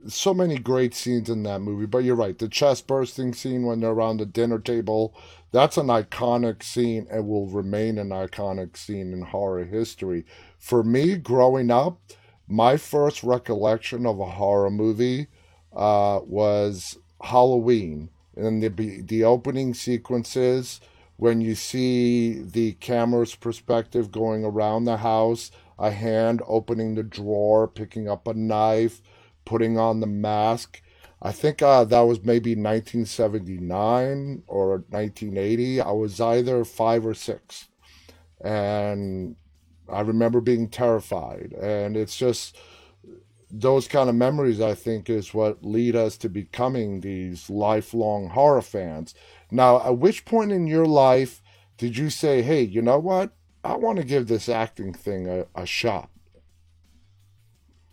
[0.06, 1.86] so many great scenes in that movie.
[1.86, 2.38] But you're right.
[2.38, 5.14] The chest bursting scene when they're around the dinner table.
[5.52, 10.24] That's an iconic scene and will remain an iconic scene in horror history.
[10.58, 12.00] For me, growing up,
[12.46, 15.28] my first recollection of a horror movie
[15.74, 18.68] uh, was Halloween and the
[19.02, 20.80] the opening sequences
[21.16, 27.68] when you see the camera's perspective going around the house, a hand opening the drawer,
[27.68, 29.02] picking up a knife,
[29.50, 30.80] putting on the mask.
[31.20, 35.80] I think uh, that was maybe 1979 or 1980.
[35.80, 37.66] I was either five or six.
[38.40, 39.34] And
[39.88, 41.52] I remember being terrified.
[41.60, 42.56] And it's just
[43.50, 48.62] those kind of memories, I think, is what lead us to becoming these lifelong horror
[48.62, 49.16] fans.
[49.50, 51.42] Now, at which point in your life
[51.76, 53.32] did you say, hey, you know what?
[53.64, 56.08] I want to give this acting thing a, a shot?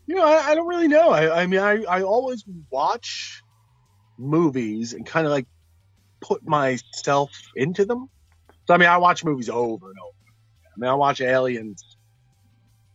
[0.08, 1.10] You know, I, I don't really know.
[1.10, 3.44] I, I mean, I, I always watch
[4.18, 5.48] movies and kind of like
[6.22, 8.10] put myself into them.
[8.68, 10.16] So, I mean, I watch movies over and over.
[10.66, 11.84] I mean, I watch Aliens,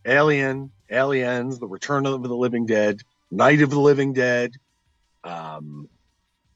[0.05, 4.53] Alien, Aliens, The Return of the Living Dead, Night of the Living Dead,
[5.23, 5.87] um,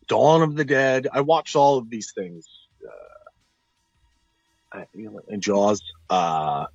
[0.08, 1.08] Dawn of the Dead.
[1.12, 2.48] I watched all of these things.
[2.84, 5.82] Uh, I, you know, and Jaws.
[6.10, 6.66] Uh,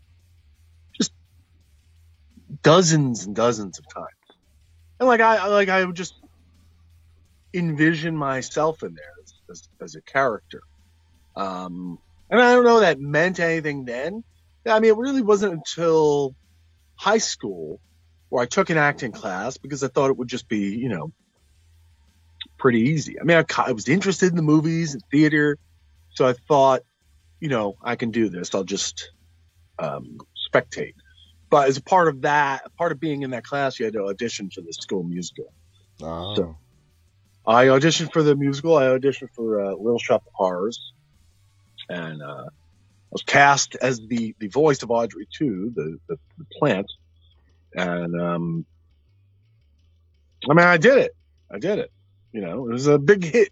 [2.62, 4.08] dozens and dozens of times.
[5.00, 6.14] And like I like I would just
[7.54, 10.62] envision myself in there as, as, as a character.
[11.36, 11.98] Um,
[12.30, 14.24] and I don't know that meant anything then.
[14.66, 16.34] I mean, it really wasn't until
[16.94, 17.80] high school
[18.28, 21.12] where I took an acting class because I thought it would just be, you know,
[22.58, 23.20] pretty easy.
[23.20, 25.58] I mean, I, I was interested in the movies and theater,
[26.14, 26.82] so I thought,
[27.40, 28.54] you know, I can do this.
[28.54, 29.10] I'll just
[29.78, 30.18] um,
[30.50, 30.94] spectate.
[31.52, 34.04] But as a part of that, part of being in that class, you had to
[34.06, 35.52] audition for the school musical.
[36.02, 36.56] Oh, So-
[37.46, 38.76] I auditioned for the musical.
[38.78, 40.92] I auditioned for uh, Little Shop of Horrors,
[41.90, 46.44] and uh, I was cast as the, the voice of Audrey II, the, the the
[46.58, 46.86] plant.
[47.74, 48.64] And um,
[50.48, 51.12] I mean, I did it.
[51.50, 51.90] I did it.
[52.32, 53.50] You know, it was a big hit.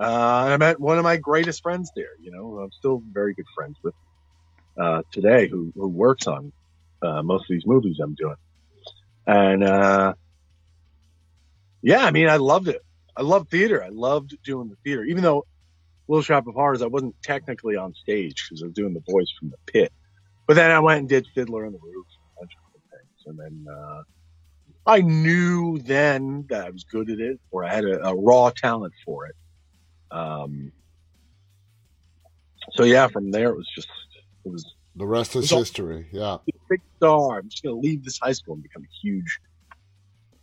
[0.00, 2.16] Uh, and I met one of my greatest friends there.
[2.20, 3.94] You know, I'm still very good friends with
[4.76, 6.52] uh, today, who who works on
[7.02, 8.36] uh, most of these movies I'm doing.
[9.26, 10.14] And uh,
[11.82, 12.82] yeah, I mean, I loved it.
[13.16, 13.82] I loved theater.
[13.82, 15.46] I loved doing the theater, even though
[16.08, 19.26] Little Shop of Horrors, I wasn't technically on stage because I was doing the voice
[19.38, 19.92] from the pit.
[20.46, 22.06] But then I went and did Fiddler on the Roof,
[22.36, 24.02] a bunch of other things, and then uh,
[24.86, 28.50] I knew then that I was good at it, or I had a, a raw
[28.50, 29.34] talent for it.
[30.12, 30.70] Um,
[32.72, 33.88] so yeah, from there it was just
[34.44, 36.06] it was the rest is all- history.
[36.12, 36.38] Yeah.
[36.68, 37.38] Big star.
[37.38, 39.40] I'm just gonna leave this high school and become a huge,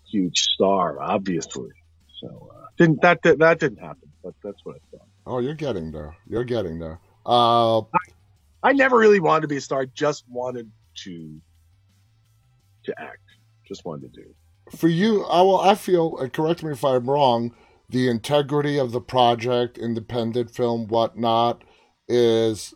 [0.09, 1.71] huge star, obviously.
[2.19, 5.07] So uh, didn't that that that didn't happen, but that's what I thought.
[5.25, 6.15] Oh, you're getting there.
[6.27, 6.99] You're getting there.
[7.25, 7.81] Uh,
[8.61, 9.85] I never really wanted to be a star.
[9.85, 10.71] Just wanted
[11.03, 11.41] to
[12.85, 13.19] to act.
[13.67, 14.35] Just wanted to do.
[14.75, 15.59] for you, I will.
[15.59, 16.17] I feel.
[16.17, 17.53] And correct me if I'm wrong.
[17.89, 21.63] The integrity of the project, independent film, whatnot,
[22.07, 22.73] is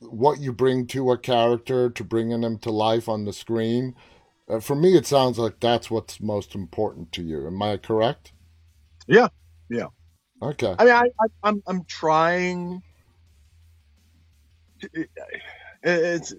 [0.00, 3.94] what you bring to a character to bringing them to life on the screen.
[4.48, 7.46] Uh, for me, it sounds like that's what's most important to you.
[7.46, 8.32] Am I correct?
[9.06, 9.28] Yeah.
[9.68, 9.86] Yeah.
[10.42, 10.74] Okay.
[10.78, 12.82] I mean, I, I I'm I'm trying.
[14.80, 15.06] to-
[15.82, 16.34] It's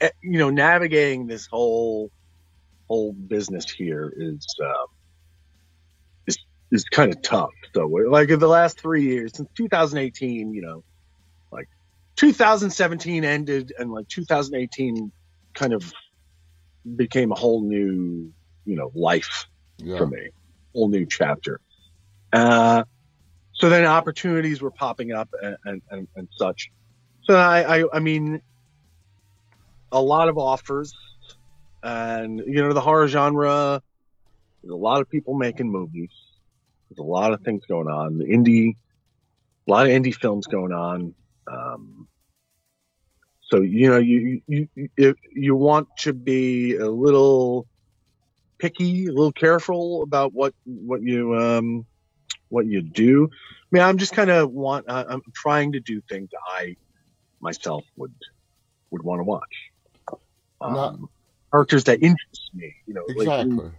[0.00, 2.10] eh, you know navigating this whole
[2.88, 4.86] whole business here is um,
[6.26, 6.38] is
[6.72, 7.50] is kind of tough.
[7.74, 10.84] So, like in the last three years, since 2018, you know,
[12.20, 15.10] 2017 ended, and like 2018
[15.54, 15.90] kind of
[16.96, 18.30] became a whole new,
[18.66, 19.46] you know, life
[19.78, 19.96] Yeah.
[19.96, 20.28] for me,
[20.74, 21.60] whole new chapter.
[22.30, 22.84] Uh,
[23.54, 26.70] so then opportunities were popping up and, and, and, such.
[27.22, 28.42] So I, I, I mean,
[29.90, 30.92] a lot of offers,
[31.82, 33.80] and you know, the horror genre.
[34.62, 36.10] There's a lot of people making movies.
[36.90, 38.18] There's a lot of things going on.
[38.18, 38.76] The indie,
[39.66, 41.14] a lot of indie films going on.
[41.50, 42.06] Um,
[43.50, 47.66] so you know, you you you, if you want to be a little
[48.58, 51.86] picky, a little careful about what what you um
[52.48, 53.28] what you do.
[53.32, 56.76] I mean, I'm just kind of want I- I'm trying to do things I
[57.40, 58.14] myself would
[58.90, 59.56] would want to watch.
[60.60, 60.98] Um, Not-
[61.52, 63.70] characters that interest me, you know, like Exactly.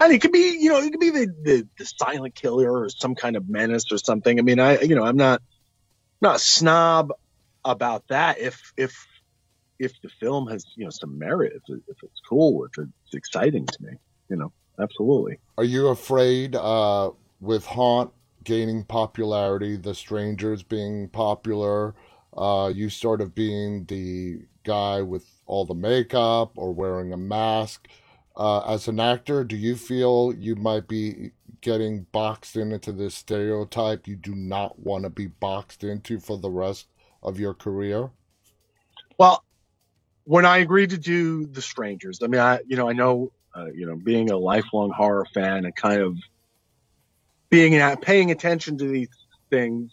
[0.00, 2.88] and it could be, you know, it could be the, the, the silent killer or
[2.88, 4.38] some kind of menace or something.
[4.38, 5.42] I mean, I, you know, I'm not,
[6.20, 7.12] not a snob
[7.64, 8.38] about that.
[8.38, 8.94] If, if,
[9.78, 13.14] if the film has, you know, some merit, if, it, if it's cool, if it's
[13.14, 13.92] exciting to me,
[14.28, 15.38] you know, absolutely.
[15.58, 18.12] Are you afraid uh, with Haunt
[18.44, 21.94] gaining popularity, The Strangers being popular,
[22.36, 27.88] uh, you sort of being the guy with all the makeup or wearing a mask?
[28.36, 33.14] Uh, as an actor, do you feel you might be getting boxed in into this
[33.14, 36.88] stereotype you do not want to be boxed into for the rest
[37.24, 38.10] of your career?
[39.18, 39.42] Well,
[40.24, 43.66] when I agreed to do The Strangers, I mean, I, you know, I know, uh,
[43.66, 46.16] you know, being a lifelong horror fan and kind of
[47.50, 49.08] being at, paying attention to these
[49.50, 49.92] things,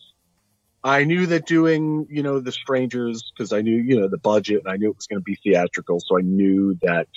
[0.83, 4.63] I knew that doing, you know, The Strangers, because I knew, you know, the budget
[4.65, 5.99] and I knew it was going to be theatrical.
[5.99, 7.07] So I knew that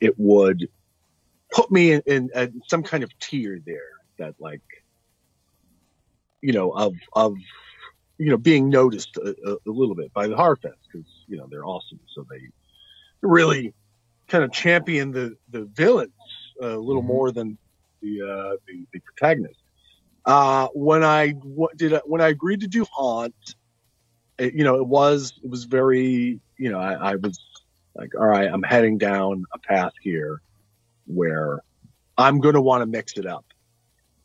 [0.00, 0.68] it would
[1.50, 4.62] put me in, in, in some kind of tier there that like,
[6.40, 7.34] you know, of, of,
[8.18, 11.46] you know, being noticed a, a, a little bit by the fans because, you know,
[11.50, 12.00] they're awesome.
[12.14, 12.40] So they
[13.22, 13.74] really
[14.28, 16.12] kind of champion the, the villains
[16.60, 17.06] a little Mhm.
[17.06, 17.58] more than
[18.02, 19.60] the, uh, the, the protagonist.
[20.24, 23.34] Uh, when I what did I, when I agreed to do Haunt,
[24.38, 27.38] it, you know, it was it was very you know I, I was
[27.94, 30.40] like, all right, I'm heading down a path here
[31.06, 31.60] where
[32.18, 33.44] I'm going to want to mix it up.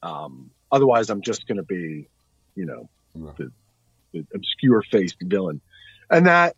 [0.01, 2.09] Um, otherwise, I'm just going to be,
[2.55, 2.89] you know,
[3.37, 3.51] the,
[4.13, 5.61] the obscure faced villain,
[6.09, 6.55] and that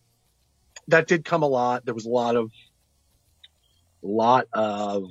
[0.88, 1.86] that did come a lot.
[1.86, 2.52] There was a lot of
[4.04, 5.10] a lot of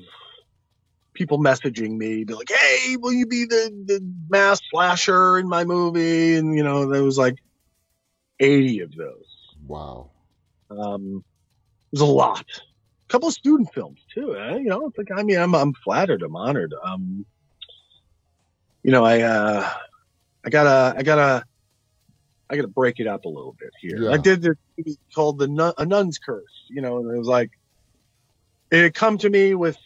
[1.14, 5.64] people messaging me, be like, "Hey, will you be the the mass slasher in my
[5.64, 7.38] movie?" And you know, there was like
[8.40, 9.26] eighty of those.
[9.66, 10.10] Wow.
[10.70, 11.24] Um,
[11.92, 12.44] there's a lot.
[13.08, 14.36] A couple of student films too.
[14.36, 14.56] Eh?
[14.58, 16.22] You know, it's like I mean, I'm I'm flattered.
[16.22, 16.74] I'm honored.
[16.82, 17.24] Um,
[18.82, 19.70] you know, I uh,
[20.44, 21.44] I got a I gotta
[22.50, 24.02] I gotta break it up a little bit here.
[24.02, 24.10] Yeah.
[24.10, 26.66] I did this movie called the Nun, a Nun's Curse.
[26.68, 27.50] You know, and it was like
[28.70, 29.78] it had come to me with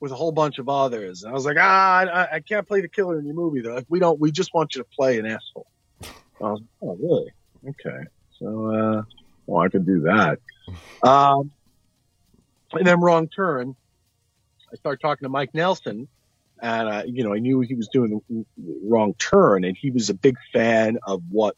[0.00, 2.80] with a whole bunch of others, and I was like, ah, I, I can't play
[2.80, 3.60] the killer in your movie.
[3.60, 4.18] They're like, we don't.
[4.18, 5.66] We just want you to play an asshole.
[6.02, 7.32] I was, oh, really?
[7.68, 8.04] Okay.
[8.38, 9.02] So, uh,
[9.46, 10.38] well, I could do that.
[11.02, 11.50] Um,
[12.72, 13.76] and then wrong turn.
[14.72, 16.08] I started talking to Mike Nelson,
[16.62, 18.44] and uh, you know, I knew he was doing the
[18.84, 21.56] wrong turn, and he was a big fan of what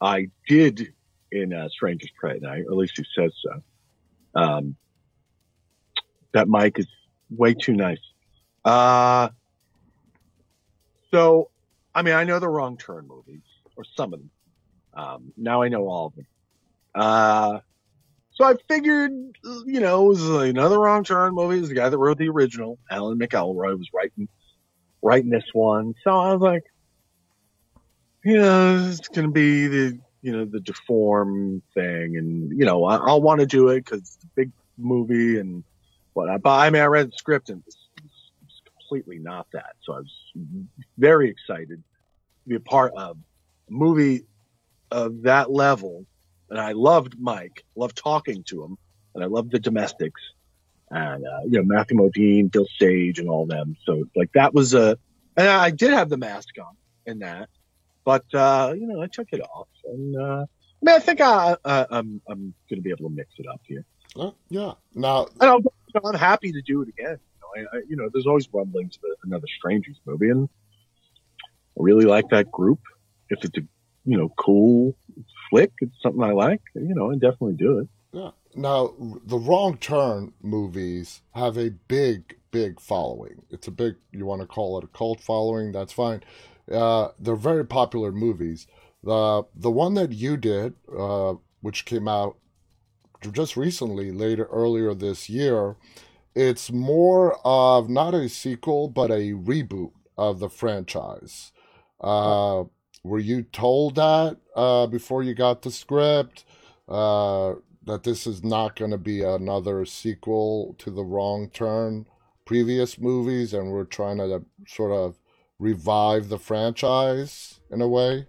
[0.00, 0.92] I did
[1.32, 3.62] in uh, Strangers Prey at least he says so.
[4.40, 4.76] Um,
[6.32, 6.86] that Mike is
[7.30, 7.98] way too nice.
[8.64, 9.28] Uh,
[11.10, 11.50] so,
[11.94, 13.42] I mean, I know the wrong turn movies,
[13.76, 14.30] or some of them.
[14.94, 16.26] Um, now I know all of them.
[16.94, 17.58] Uh,
[18.34, 19.12] so I figured,
[19.64, 21.58] you know, it was another wrong turn movie.
[21.58, 24.28] It was the guy that wrote the original, Alan McElroy, was writing,
[25.02, 25.94] writing this one.
[26.02, 26.64] So I was like,
[28.24, 32.16] you know, it's to be the, you know, the deform thing.
[32.16, 35.62] And, you know, I, I'll want to do it because it's a big movie and
[36.14, 36.42] whatnot.
[36.42, 39.76] But I mean, I read the script and it's, it's completely not that.
[39.82, 40.12] So I was
[40.98, 43.16] very excited to be a part of
[43.68, 44.24] a movie
[44.90, 46.06] of that level.
[46.50, 48.78] And I loved Mike, loved talking to him,
[49.14, 50.20] and I loved the domestics
[50.90, 53.76] and, uh, you know, Matthew Modine, Bill Sage and all them.
[53.84, 54.98] So like that was a,
[55.36, 56.76] and I did have the mask on
[57.06, 57.48] in that,
[58.04, 61.56] but, uh, you know, I took it off and, uh, I mean, I think I,
[61.64, 63.84] I, I'm, I'm going to be able to mix it up here.
[64.16, 64.72] Uh, yeah.
[64.94, 65.64] Now, And I'll, you
[65.94, 67.18] know, I'm happy to do it again.
[67.56, 70.48] You know, I, I, you know, there's always rumblings of another Strangers movie, and
[71.42, 72.80] I really like that group.
[73.30, 73.62] If it's a,
[74.04, 74.94] you know, cool
[75.50, 76.62] flick, it's something I like.
[76.74, 77.88] You know, I definitely do it.
[78.12, 78.30] Yeah.
[78.54, 83.42] Now, the Wrong Turn movies have a big, big following.
[83.50, 86.22] It's a big, you want to call it a cult following, that's fine.
[86.70, 88.66] Uh, they're very popular movies.
[89.02, 92.38] The the one that you did, uh, which came out
[93.32, 95.76] just recently, later earlier this year,
[96.34, 101.52] it's more of not a sequel but a reboot of the franchise.
[102.00, 102.64] Uh,
[103.04, 106.44] were you told that uh, before you got the script
[106.88, 112.06] uh, that this is not going to be another sequel to the Wrong Turn
[112.44, 115.16] previous movies, and we're trying to sort of
[115.58, 118.26] revive the franchise in a way?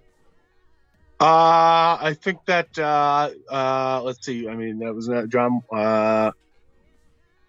[1.19, 4.49] Uh, I think that uh, uh, let's see.
[4.49, 6.31] I mean, that was not John uh,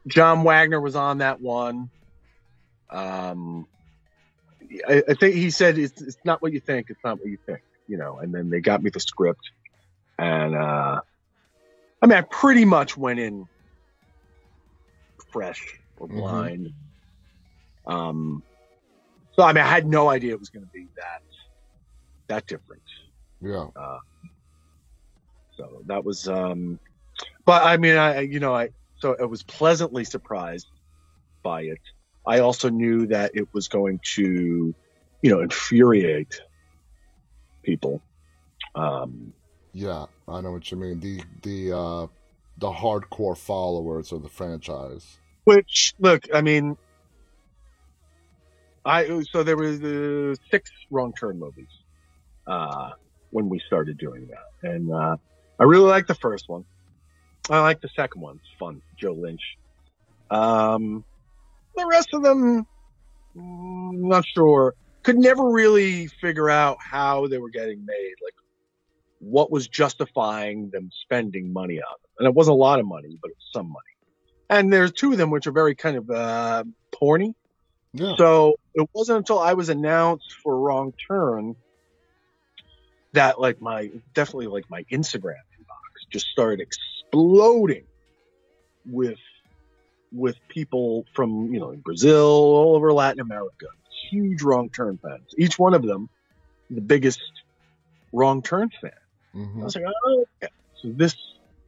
[0.06, 1.90] John Wagner was on that one.
[2.90, 3.66] Um,
[4.88, 6.86] I, I think he said it's, it's not what you think.
[6.90, 7.60] It's not what you think.
[7.86, 8.18] You know.
[8.18, 9.40] And then they got me the script,
[10.18, 11.00] and uh,
[12.02, 13.46] I mean, I pretty much went in
[15.32, 15.62] fresh
[15.96, 16.16] or Mhm.
[16.16, 16.68] blind.
[17.86, 18.42] Um,
[19.32, 21.22] so I mean, I had no idea it was going to be that
[22.28, 22.82] that different.
[23.40, 23.68] Yeah.
[25.56, 26.78] So that was, um,
[27.46, 30.66] but I mean, I- you know, I, so I was pleasantly surprised
[31.42, 31.80] by it.
[32.26, 34.74] I also knew that it was going to,
[35.22, 36.40] you know, infuriate
[37.62, 38.02] people.
[38.74, 39.32] Um,
[39.72, 41.00] Yeah, I know what you mean.
[41.00, 42.06] The the uh
[42.58, 45.18] the hardcore followers of the franchise.
[45.44, 46.76] which, look, I mean,
[48.84, 51.68] I, so there was the six wrong turn movies,
[52.46, 52.90] uh,
[53.30, 54.68] when we started doing that.
[54.68, 55.16] And, uh,
[55.58, 56.64] I really like the first one.
[57.48, 58.36] I like the second one.
[58.36, 58.82] It's fun.
[58.98, 59.56] Joe Lynch.
[60.30, 61.04] Um,
[61.76, 62.66] the rest of them,
[63.36, 64.74] mm, not sure.
[65.02, 68.14] Could never really figure out how they were getting made.
[68.24, 68.34] Like,
[69.20, 72.10] what was justifying them spending money on them?
[72.18, 73.84] And it wasn't a lot of money, but it was some money.
[74.48, 77.34] And there's two of them which are very kind of uh, porny.
[77.92, 78.14] Yeah.
[78.16, 81.56] So it wasn't until I was announced for Wrong Turn
[83.12, 87.84] that like my definitely like my Instagram inbox just started exploding
[88.84, 89.18] with
[90.16, 93.66] with people from you know Brazil, all over Latin America,
[94.10, 95.34] huge Wrong Turn fans.
[95.38, 96.08] Each one of them,
[96.70, 97.20] the biggest
[98.12, 98.90] Wrong Turn fan.
[99.34, 100.52] I hmm was like, oh, okay.
[100.82, 101.14] so this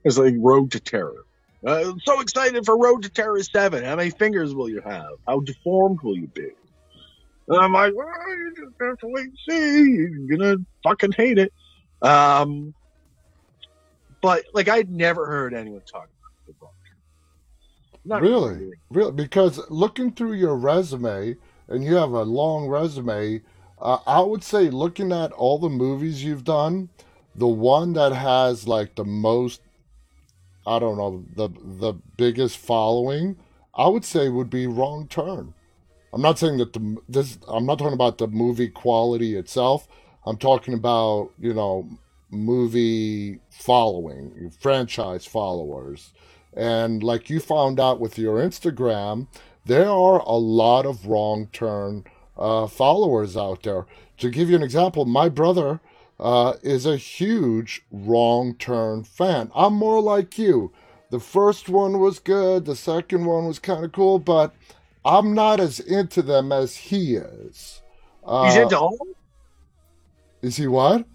[0.05, 1.25] is like Road to Terror.
[1.67, 3.85] Uh, I'm so excited for Road to Terror 7.
[3.85, 5.11] How many fingers will you have?
[5.27, 6.51] How deformed will you be?
[7.49, 10.09] And I'm like, well, you just have to wait and see.
[10.29, 11.53] You're gonna fucking hate it.
[12.03, 12.75] Um,
[14.23, 16.09] but like, I'd never heard anyone talk
[18.09, 18.73] Not Really?
[18.91, 19.13] Really?
[19.13, 21.37] Because looking through your resume,
[21.69, 23.43] and you have a long resume,
[23.81, 26.89] uh, I would say looking at all the movies you've done,
[27.35, 29.61] the one that has like the most,
[30.67, 31.51] I don't know, the
[31.81, 33.37] the biggest following,
[33.75, 35.53] I would say would be Wrong Turn.
[36.15, 37.39] I'm not saying that the this.
[37.47, 39.87] I'm not talking about the movie quality itself.
[40.25, 41.87] I'm talking about you know
[42.31, 46.13] movie following, franchise followers.
[46.59, 49.29] And like you found out with your Instagram,
[49.65, 52.03] there are a lot of wrong turn
[52.37, 53.87] uh, followers out there.
[54.19, 55.81] To give you an example, my brother
[56.19, 59.53] uh, is a huge wrong turn fan.
[59.55, 60.73] I'm more like you.
[61.11, 64.53] The first one was good, the second one was kind of cool, but
[65.05, 67.81] I'm not as into them as he is.
[68.27, 68.95] Uh, He's into all.
[68.95, 69.15] Of them?
[70.43, 71.07] is he what?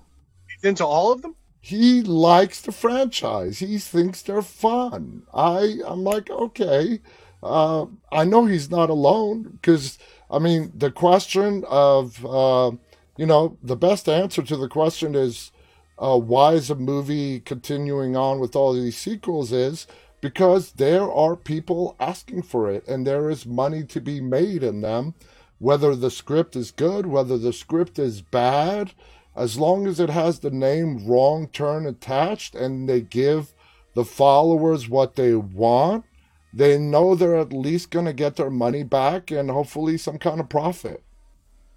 [0.48, 1.36] He's into all of them.
[1.66, 3.60] He likes the franchise.
[3.60, 5.24] He thinks they're fun.
[5.34, 7.00] I I'm like okay.
[7.42, 9.98] Uh, I know he's not alone because
[10.30, 12.72] I mean the question of uh,
[13.16, 15.54] you know the best answer to the question is
[15.98, 19.88] uh, why is a movie continuing on with all these sequels is
[20.20, 24.82] because there are people asking for it and there is money to be made in
[24.82, 25.14] them
[25.60, 28.92] whether the script is good whether the script is bad
[29.36, 33.54] as long as it has the name wrong turn attached and they give
[33.94, 36.06] the followers what they want
[36.54, 40.40] they know they're at least going to get their money back and hopefully some kind
[40.40, 41.04] of profit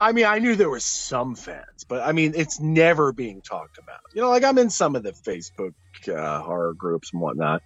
[0.00, 3.78] I mean, I knew there were some fans, but I mean, it's never being talked
[3.78, 4.00] about.
[4.12, 5.72] You know, like I'm in some of the Facebook
[6.06, 7.62] uh, horror groups and whatnot.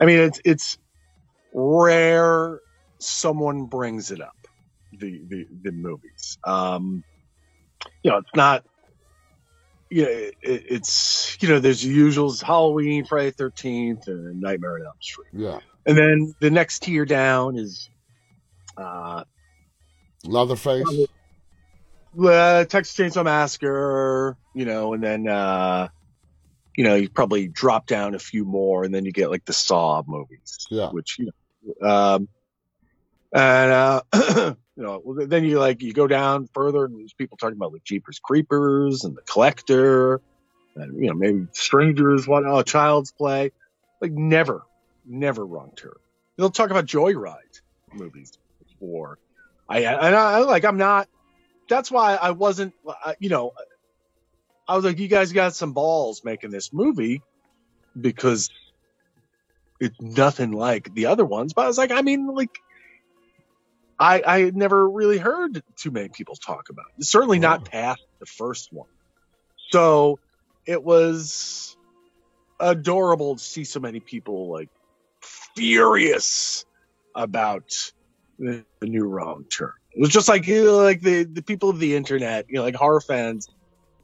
[0.00, 0.78] I mean, it's it's
[1.52, 2.60] rare
[2.98, 4.48] someone brings it up.
[4.92, 6.38] The the the movies.
[6.42, 7.04] Um,
[8.02, 8.64] you know, it's not.
[9.92, 14.94] Know, it, it's you know, there's the usuals: Halloween, Friday Thirteenth, and Nightmare on Elm
[15.00, 15.28] Street.
[15.32, 17.88] yeah And then the next tier down is
[18.76, 19.24] uh,
[20.24, 21.08] leatherface
[22.18, 25.88] uh, Texas Chainsaw Massacre, you know, and then uh,
[26.76, 29.52] you know you probably drop down a few more, and then you get like the
[29.52, 30.90] Saw movies, Yeah.
[30.90, 31.30] which you
[31.82, 32.28] know, um,
[33.32, 34.02] And uh,
[34.76, 37.84] you know, then you like you go down further, and there's people talking about like
[37.84, 40.20] Jeepers Creepers and The Collector,
[40.76, 43.52] and you know maybe Strangers, what oh, Child's Play,
[44.00, 44.62] like never,
[45.06, 45.92] never wrong turn.
[46.36, 47.60] They'll talk about Joyride
[47.92, 49.18] movies before.
[49.68, 51.08] I and I like I'm not.
[51.68, 52.74] That's why I wasn't.
[53.20, 53.52] You know,
[54.66, 57.22] I was like, you guys got some balls making this movie
[58.00, 58.50] because
[59.80, 61.52] it's nothing like the other ones.
[61.52, 62.56] But I was like, I mean, like,
[64.00, 67.04] I I had never really heard too many people talk about it.
[67.04, 67.50] Certainly Wow.
[67.50, 67.70] not oh.
[67.70, 68.88] past the first one.
[69.70, 70.18] So
[70.66, 71.76] it was
[72.60, 74.68] adorable to see so many people like
[75.56, 76.64] furious
[77.14, 77.64] about
[78.38, 79.72] the, the new wrong turn.
[79.92, 82.62] It was just like you know, like the the people of the internet, you know,
[82.64, 83.48] like horror fans.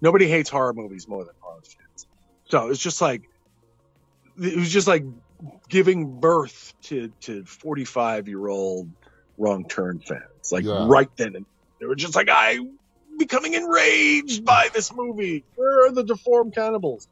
[0.02, 2.06] Nobody hates horror movies more than horror fans.
[2.50, 3.22] So it's just like
[4.38, 5.04] it was just like
[5.70, 8.90] giving birth to to 45 year old
[9.38, 10.22] wrong turn fans.
[10.50, 10.86] Like Yeah.
[10.86, 11.46] right then, and
[11.80, 12.78] they were just like, I'm
[13.18, 15.44] becoming enraged by this movie.
[15.54, 17.08] Where are the deformed cannibals?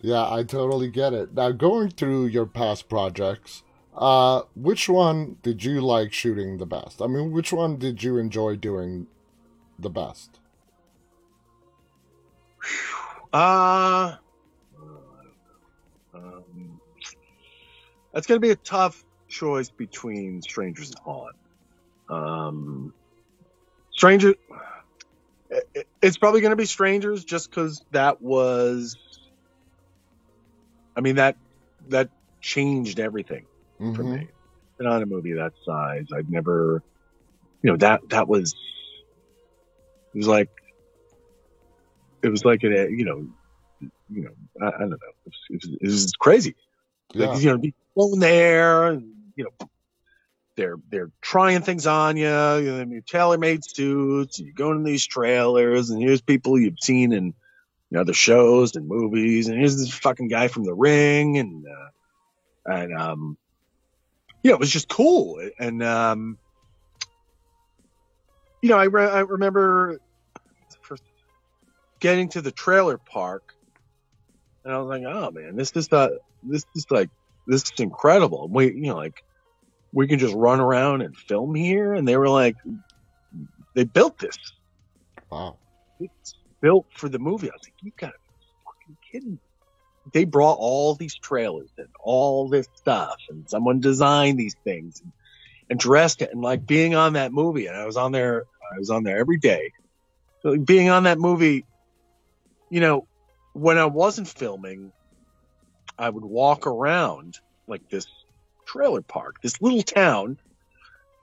[0.00, 1.34] Yeah, I totally get it.
[1.34, 3.62] Now, going through your past projects,
[3.96, 7.00] uh, which one did you like shooting the best?
[7.00, 9.06] I mean, which one did you enjoy doing
[9.78, 10.40] the best?
[13.32, 14.16] Uh,
[16.12, 16.80] um,
[18.12, 21.36] that's going to be a tough choice between Strangers and Haunt.
[22.08, 22.94] Um,
[23.92, 24.34] Stranger,
[25.74, 28.96] it- it's probably going to be Strangers just because that was,
[30.96, 31.36] I mean, that,
[31.88, 32.10] that
[32.40, 33.46] changed everything
[33.94, 34.28] for hmm me.
[34.78, 36.06] Been on a movie that size.
[36.16, 36.82] I'd never,
[37.62, 38.54] you know, that, that was,
[40.14, 40.50] it was like,
[42.22, 43.26] it was like a, you know,
[44.08, 44.96] you know, I, I don't know.
[45.26, 46.56] It was, it was, it was crazy.
[47.14, 49.68] Yeah, Like, you know, be going there and, you know,
[50.56, 52.24] they're, they're trying things on you.
[52.26, 54.38] You know, your tailor-made suits.
[54.38, 57.34] You go in these trailers and here's people you've seen in, you
[57.90, 59.48] know, other shows and movies.
[59.48, 61.38] And here's this fucking guy from the ring.
[61.38, 61.88] And, uh,
[62.66, 63.38] and, um,
[64.42, 65.40] yeah, it was just cool.
[65.58, 66.38] And, um,
[68.60, 69.98] you know, I, re- I remember
[70.82, 71.02] first
[71.98, 73.54] getting to the trailer park
[74.64, 77.08] and I was like, oh man, this is the, this is like,
[77.46, 78.48] this is incredible.
[78.48, 79.16] We, you know, like
[79.92, 81.94] we can just run around and film here.
[81.94, 82.56] And they were like,
[83.74, 84.36] they built this.
[85.30, 85.58] wow.
[86.00, 87.48] It's built for the movie.
[87.50, 88.34] I was like, you gotta be
[88.66, 89.38] fucking kidding me.
[90.12, 95.12] They brought all these trailers and all this stuff and someone designed these things and,
[95.70, 97.66] and dressed it and like being on that movie.
[97.66, 99.72] And I was on there, I was on there every day.
[100.42, 101.66] So like, being on that movie,
[102.70, 103.06] you know,
[103.52, 104.92] when I wasn't filming,
[106.02, 107.38] I would walk around
[107.68, 108.06] like this
[108.66, 110.36] trailer park, this little town,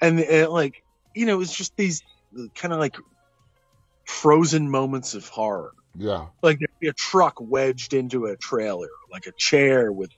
[0.01, 2.01] and, and like, you know, it was just these
[2.37, 2.95] uh, kind of like
[4.05, 5.73] frozen moments of horror.
[5.97, 10.11] Yeah, Like there'd be a truck wedged into a trailer, like a chair with,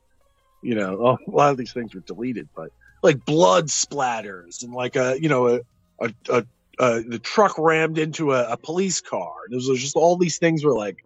[0.62, 2.70] you know, oh, a lot of these things were deleted, but
[3.02, 5.60] like blood splatters and like a, you know, a,
[6.00, 6.46] a, a,
[6.78, 9.34] a the truck rammed into a, a police car.
[9.50, 11.04] There was just all these things were like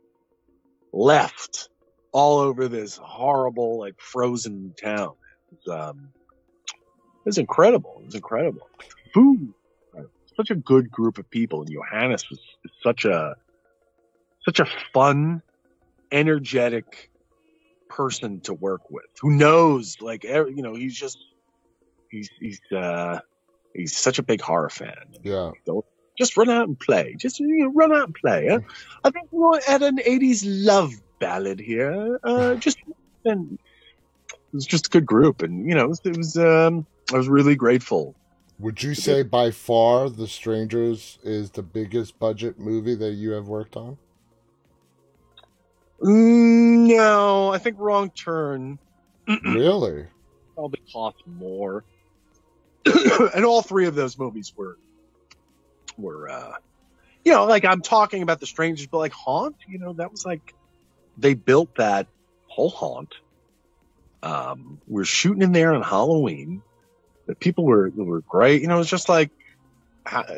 [0.92, 1.70] left
[2.16, 5.16] all over this horrible, like frozen town.
[5.52, 6.14] It was, um,
[6.66, 7.98] it was incredible.
[8.00, 8.70] It was incredible.
[9.14, 9.54] Food,
[10.38, 12.40] such a good group of people, and Johannes was
[12.82, 13.36] such a
[14.46, 15.42] such a fun,
[16.10, 17.12] energetic
[17.90, 19.08] person to work with.
[19.20, 19.98] Who knows?
[20.00, 21.18] Like, every, you know, he's just
[22.10, 23.20] he's he's uh
[23.74, 24.96] he's such a big horror fan.
[25.22, 25.52] yeah.
[26.18, 27.16] Just run out and play.
[27.18, 28.48] Just you know, run out and play.
[28.48, 28.60] Huh?
[29.04, 32.20] I think we're at an '80s love ballad here.
[32.24, 32.78] Uh, just
[33.26, 33.58] and
[34.32, 37.18] it was just a good group, and you know, it was, it was um, I
[37.18, 38.16] was really grateful.
[38.60, 43.48] Would you say by far The Strangers is the biggest budget movie that you have
[43.48, 43.98] worked on?
[46.02, 48.80] Mm, No, I think Wrong Turn
[49.46, 50.06] really?
[50.56, 51.84] probably cost more.
[53.36, 54.78] and all three of those movies were
[55.98, 56.54] were uh
[57.24, 60.26] you know, like I'm talking about the strangers, but like Haunt, you know, that was
[60.26, 60.54] like
[61.18, 62.08] they built that
[62.48, 63.14] whole Haunt.
[64.24, 66.62] Um, we're shooting in there on Halloween.
[67.28, 68.62] The people were were great.
[68.62, 69.32] You know, it's just like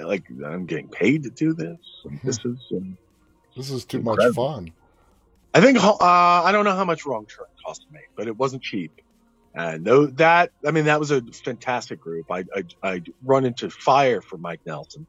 [0.03, 1.77] like I'm getting paid to do this.
[2.05, 2.97] And this is um,
[3.55, 4.71] This is too much fun.
[5.53, 8.61] I think uh, I don't know how much Wrong Turn cost me, but it wasn't
[8.61, 8.91] cheap.
[9.55, 12.31] And though that, I mean, that was a fantastic group.
[12.31, 15.07] I I I run into fire for Mike Nelson.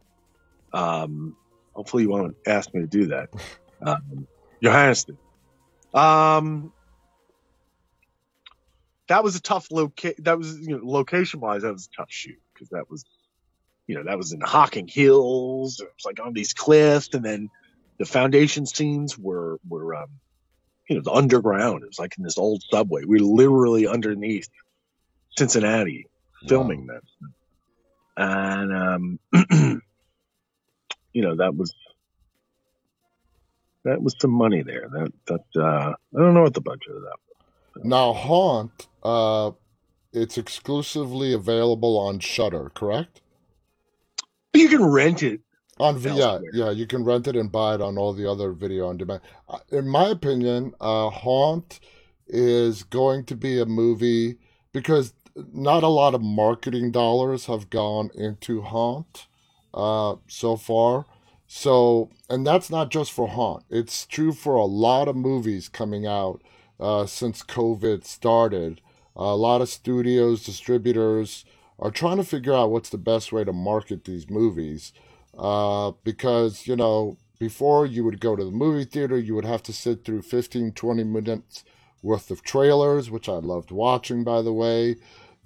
[0.72, 1.36] Um,
[1.74, 3.28] hopefully you won't ask me to do that.
[3.80, 4.26] Um,
[4.60, 5.16] Johannes did.
[5.94, 6.72] Um,
[9.08, 10.22] that was a tough location.
[10.24, 13.04] That was you know location wise, that was a tough shoot because that was
[13.86, 15.80] you know that was in Hocking Hills.
[15.80, 17.50] It was like on these cliffs, and then
[17.98, 20.10] the foundation scenes were were um,
[20.88, 21.82] you know the underground.
[21.82, 23.04] It was like in this old subway.
[23.04, 24.48] We were literally underneath
[25.36, 26.06] Cincinnati
[26.46, 26.94] filming wow.
[26.94, 27.30] this,
[28.16, 29.18] and um,
[31.12, 31.74] you know that was
[33.84, 34.88] that was some money there.
[34.90, 37.84] That that uh, I don't know what the budget of that was.
[37.84, 39.52] Now Haunt, uh,
[40.12, 43.20] it's exclusively available on Shudder, correct?
[44.54, 45.40] You can rent it
[45.78, 48.88] on yeah yeah you can rent it and buy it on all the other video
[48.88, 49.20] on demand.
[49.48, 51.80] Uh, in my opinion, uh, Haunt
[52.26, 54.38] is going to be a movie
[54.72, 55.12] because
[55.52, 59.26] not a lot of marketing dollars have gone into Haunt
[59.72, 61.06] uh, so far.
[61.48, 63.64] So, and that's not just for Haunt.
[63.70, 66.42] It's true for a lot of movies coming out
[66.78, 68.80] uh, since COVID started.
[69.16, 71.44] a lot of studios, distributors
[71.80, 74.92] are trying to figure out what's the best way to market these movies.
[75.36, 79.62] Uh, because, you know, before you would go to the movie theater, you would have
[79.62, 81.64] to sit through 15, 20 minutes
[82.02, 84.96] worth of trailers, which I loved watching, by the way.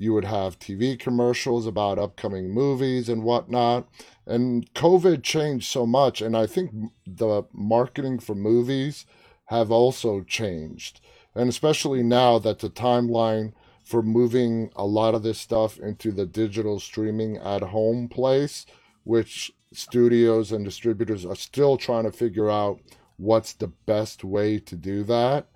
[0.03, 3.87] You would have TV commercials about upcoming movies and whatnot.
[4.27, 6.21] And COVID changed so much.
[6.21, 6.73] And I think
[7.07, 9.07] the marketing for movies
[9.45, 11.01] have also changed.
[11.37, 13.53] And especially now that the timeline
[13.85, 18.67] for moving a lot of this stuff into the digital streaming at home place,
[19.05, 22.81] which studios and distributors are still trying to figure out
[23.19, 25.47] what's the best way to do that.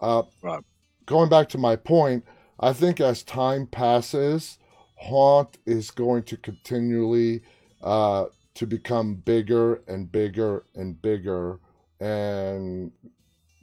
[0.00, 0.64] Uh, right.
[1.06, 2.24] Going back to my point,
[2.62, 4.58] I think as time passes,
[4.94, 7.42] Haunt is going to continually
[7.82, 11.58] uh, to become bigger and bigger and bigger
[11.98, 12.92] and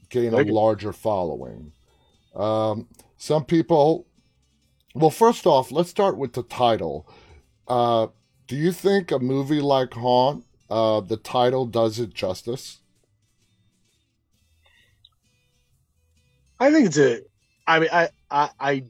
[0.10, 1.72] gain a larger following.
[2.36, 4.06] Um, some people,
[4.94, 7.08] well, first off, let's start with the title.
[7.70, 8.08] Uh,
[8.48, 12.80] do you think a movie like Haunt, uh, the title does it justice?
[16.60, 17.22] I think it's a.
[17.66, 18.84] I mean, I, I, I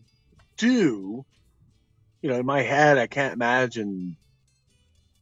[0.57, 1.25] do.
[2.21, 4.17] You know, in my head, I can't imagine.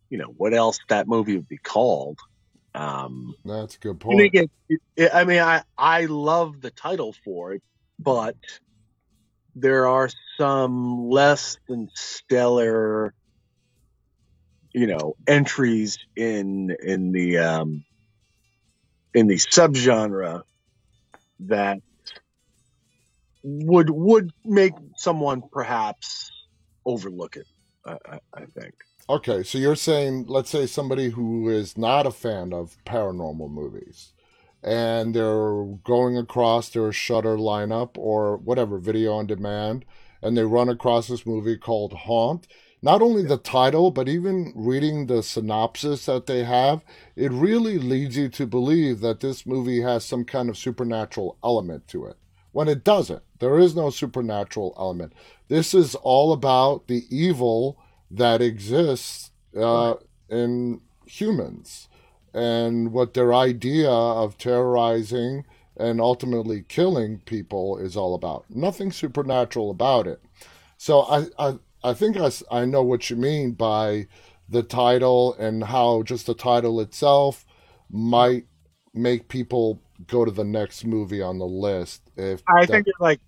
[0.09, 2.17] You know what else that movie would be called.
[2.73, 4.33] Um, That's a good point.
[4.33, 4.49] It,
[4.95, 7.61] it, I mean, I I love the title for it,
[7.99, 8.35] but
[9.55, 13.13] there are some less than stellar,
[14.73, 17.83] you know, entries in in the um,
[19.13, 20.43] in the subgenre
[21.41, 21.79] that
[23.47, 26.29] would would make someone perhaps
[26.85, 27.47] overlook it.
[27.85, 28.73] I, I, think.
[29.09, 34.11] Okay, so you're saying, let's say somebody who is not a fan of paranormal movies,
[34.61, 39.85] and they're going across their Shudder lineup or whatever video on demand,
[40.21, 42.47] and they run across this movie called Haunt.
[42.81, 46.83] Not only the title, but even reading the synopsis that they have,
[47.15, 51.87] it really leads you to believe that this movie has some kind of supernatural element
[51.87, 52.17] to it
[52.51, 53.23] when it doesn't.
[53.39, 55.13] There is no supernatural element.
[55.47, 57.77] This is all about the evil
[58.09, 59.95] that exists uh,
[60.29, 61.87] in humans
[62.33, 65.45] and what their idea of terrorizing
[65.77, 68.45] and ultimately killing people is all about.
[68.49, 70.21] Nothing supernatural about it.
[70.77, 74.07] So I, I, I think I, I know what you mean by
[74.49, 77.45] the title and how just the title itself
[77.89, 78.45] might
[78.93, 82.01] make people go to the next movie on the list.
[82.15, 82.71] If I that...
[82.71, 83.19] think there's like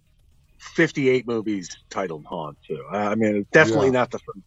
[0.59, 2.83] 58 movies titled Haunt too.
[2.91, 3.93] I mean, definitely yeah.
[3.93, 4.39] not the first.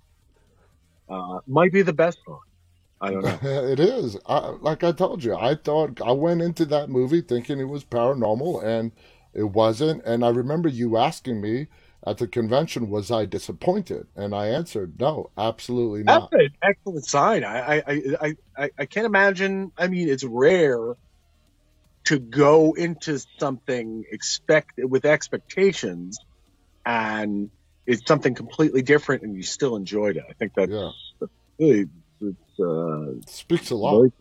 [1.09, 2.39] Uh, might be the best one.
[3.01, 3.39] I don't know.
[3.43, 4.17] it is.
[4.27, 7.85] I, like I told you, I thought I went into that movie thinking it was
[7.85, 8.93] paranormal, and
[9.35, 10.05] it wasn't.
[10.05, 11.67] And I remember you asking me
[12.07, 14.07] at the convention, was I disappointed?
[14.17, 16.31] And I answered, no, absolutely not.
[16.31, 17.45] That's an excellent sign.
[17.45, 17.83] I, I,
[18.21, 19.73] I, I, I can't imagine.
[19.79, 20.97] I mean, it's rare
[22.05, 26.19] to go into something expect with expectations
[26.85, 27.51] and
[27.87, 30.25] it's something completely different and you still enjoyed it.
[30.29, 30.91] I think that yeah.
[31.59, 31.89] really
[32.21, 33.97] it's, uh, it speaks a lot.
[33.97, 34.13] Really,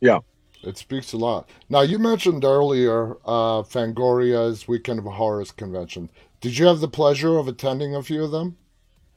[0.00, 0.18] yeah.
[0.62, 1.48] It speaks a lot.
[1.68, 6.08] Now you mentioned earlier uh, Fangoria's Weekend of Horrors convention.
[6.40, 8.56] Did you have the pleasure of attending a few of them?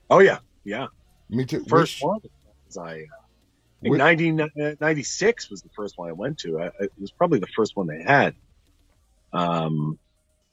[0.09, 0.87] Oh yeah, yeah.
[1.29, 1.63] Me too.
[1.67, 2.19] First Which, one
[2.79, 3.05] I
[3.85, 6.59] uh, 1996 was the first one I went to.
[6.59, 8.35] I, it was probably the first one they had.
[9.33, 9.99] Um,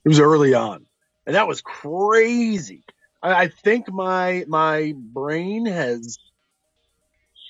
[0.04, 0.84] it was early on,
[1.26, 2.84] and that was crazy.
[3.22, 6.18] I, I think my my brain has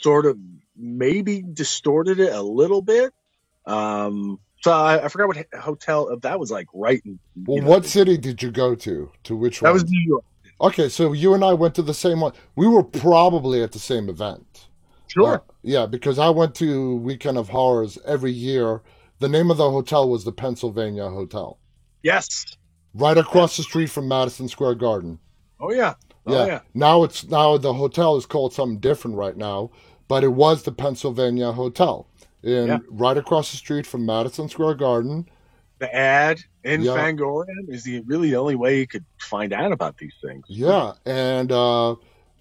[0.01, 0.39] sort of
[0.77, 3.13] maybe distorted it a little bit.
[3.67, 6.69] Um, So I, I forgot what hotel that was like.
[6.73, 7.03] Right.
[7.05, 9.11] In, Well, know, what city did you go to?
[9.25, 9.79] To which That one?
[9.79, 10.25] That was New York.
[10.61, 12.33] Okay, so you and I went to the same one.
[12.55, 14.69] We were probably at the same event.
[15.15, 15.35] Sure.
[15.37, 18.83] Uh, yeah, because I went to Weekend of Horrors every year.
[19.21, 21.59] The name of the hotel was the Pennsylvania Hotel,
[22.03, 22.45] yes.
[22.95, 25.19] right across the street from Madison Square Garden.
[25.61, 25.95] Oh yeah.
[26.27, 26.47] Oh Yeah.
[26.47, 26.61] yeah.
[26.75, 29.71] Now it's now the hotel is called something different right now,
[30.09, 32.09] but it was the Pennsylvania Hotel,
[32.43, 32.79] in Yeah.
[32.91, 35.29] right across the street from Madison Square Garden.
[35.79, 36.93] The ad in Yeah.
[36.93, 40.45] Fangoria is the really the only way you could find out about these things.
[40.49, 41.95] Yeah, and uh,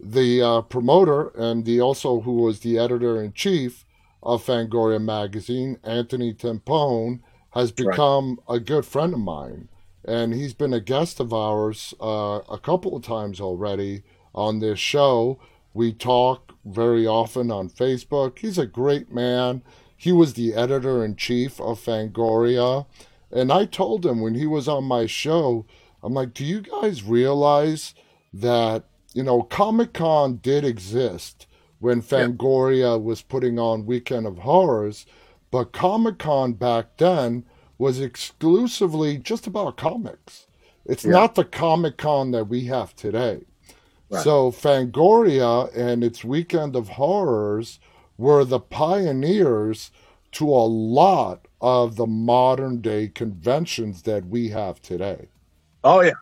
[0.06, 3.86] the uh, promoter and the also who was the editor in chief
[4.22, 7.88] of Fangoria magazine, Anthony Timpone, has Right.
[7.90, 9.70] become a good friend of mine,
[10.04, 14.80] and he's been a guest of ours uh, a couple of times already on this
[14.80, 15.40] show.
[15.74, 18.40] We talk very often on Facebook.
[18.40, 19.62] He's a great man.
[19.96, 22.86] He was the editor in chief of Fangoria,
[23.32, 25.66] and I told him when he was on my show.
[26.02, 27.94] I'm like, do you guys realize
[28.34, 28.84] that,
[29.14, 31.48] you know, Comic Con did exist
[31.80, 35.06] when Fangoria was putting on Weekend of Horrors,
[35.52, 37.46] but Comic Con back then
[37.78, 40.48] was exclusively just about comics.
[40.86, 41.12] It's Yeah.
[41.12, 43.42] not the Comic Con that we have today.
[44.10, 44.24] Right.
[44.24, 47.80] So Fangoria and its Weekend of Horrors
[48.18, 49.92] were the pioneers
[50.34, 55.28] to a lot of the modern day conventions that we have today.
[55.84, 56.14] Oh yeah.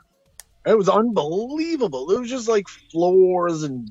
[0.65, 2.11] It was unbelievable.
[2.11, 3.89] It was just like floors and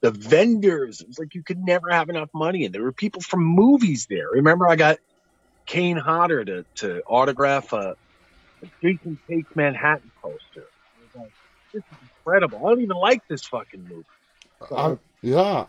[0.00, 1.00] the vendors.
[1.00, 4.06] It was like you could never have enough money, and there were people from movies
[4.10, 4.28] there.
[4.32, 4.98] Remember, I got
[5.66, 7.94] Kane Hodder to, to autograph a,
[8.62, 10.66] a Jason Takes Manhattan poster.
[11.14, 11.30] Like,
[11.72, 12.66] this is incredible.
[12.66, 14.04] I don't even like this fucking movie.
[14.68, 15.66] So, I, yeah,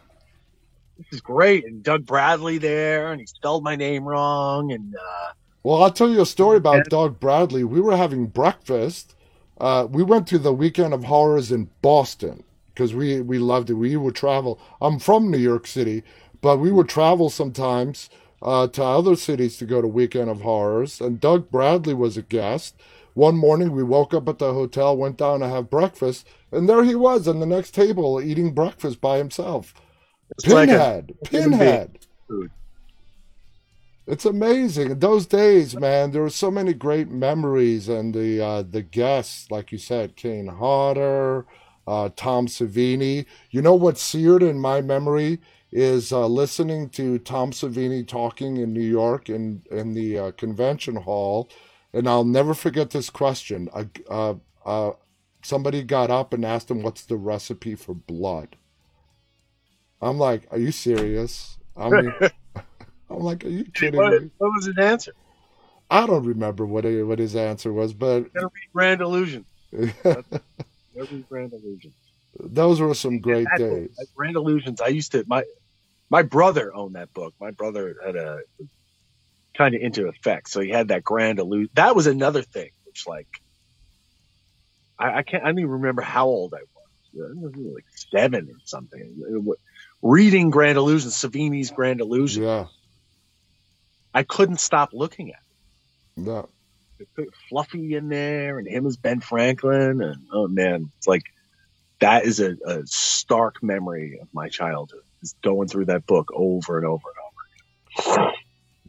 [0.98, 1.66] this is great.
[1.66, 4.72] And Doug Bradley there, and he spelled my name wrong.
[4.72, 5.32] And uh,
[5.64, 6.90] Well, I'll tell you a story about.
[6.90, 7.64] Doug Bradley.
[7.64, 9.16] We were having breakfast.
[9.60, 12.44] Uh, we went to the Weekend of Horrors in Boston
[12.74, 13.76] because we, we loved it.
[13.76, 14.60] We would travel.
[14.82, 16.04] I'm from New York City,
[16.42, 18.10] but we would travel sometimes
[18.42, 21.00] uh, to other cities to go to Weekend of Horrors.
[21.00, 22.76] And Doug Bradley was a guest.
[23.14, 26.84] One morning, we woke up at the hotel, went down to have breakfast, and there
[26.84, 29.74] he was on the next table eating breakfast by himself.
[30.32, 32.00] it's like a Pinhead,
[34.06, 34.92] It's amazing.
[34.92, 39.50] In those days, man, there were so many great memories, and the uh, the guests,
[39.50, 41.46] like you said, Kane Hodder,
[41.88, 43.26] uh, Tom Savini.
[43.50, 45.40] You know what's seared in my memory
[45.72, 50.98] is uh, listening to Tom Savini talking in New York in in the uh, convention
[50.98, 51.50] hall,
[51.94, 53.70] and I'll never forget this question.
[55.46, 58.58] Somebody got up and asked him, "What's the recipe for blood?"
[60.02, 62.14] I'm like, "Are you serious?" I mean.
[63.14, 64.30] I'm like, are you kidding What, me?
[64.38, 65.14] what was his answer?
[65.90, 69.46] I don't remember what it, what his answer was, but read Grande Illusion.
[69.72, 69.94] Read
[71.30, 71.94] Grande Illusion.
[72.40, 73.96] those were some great book, days.
[73.98, 74.82] like Grande Illusions.
[74.82, 75.44] I used to my
[76.10, 77.34] my brother owned that book.
[77.40, 78.40] My brother had a
[79.58, 81.70] kind of into effects, so he had that Grande Illusion.
[81.74, 83.28] That was another thing, which like
[84.98, 85.44] I, I can't.
[85.44, 87.30] I don't even remember how old I was.
[87.38, 89.54] I was like seven or something.
[90.02, 92.66] Reading Grande Illusion, Savini's Grande Illusion, Yeah,
[94.14, 95.40] I couldn't stop looking at.
[96.18, 96.22] it.
[96.22, 96.50] no,
[97.00, 101.24] They put Fluffy in there, and him as Ben Franklin, and oh man, it's like
[102.00, 105.02] that is a, a stark memory of my childhood.
[105.22, 108.20] Is going through that book over and over and over.
[108.20, 108.34] again.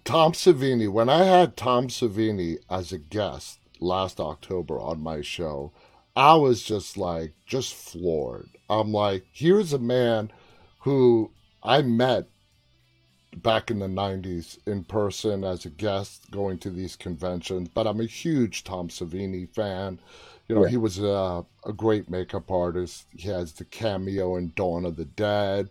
[0.05, 0.91] Tom Savini.
[0.91, 5.73] When I had Tom Savini as a guest last October on my show,
[6.17, 8.51] I was just like, just floored.
[8.69, 10.31] I'm like, here's a man
[10.81, 11.31] who
[11.63, 12.29] I met
[13.43, 18.01] back in the 90s in person as a guest going to these conventions, but I'm
[18.01, 19.99] a huge Tom Savini fan.
[20.49, 20.71] You know, Yeah.
[20.71, 23.07] he was a, a great makeup artist.
[23.17, 25.71] He has the cameo in Dawn of the Dead.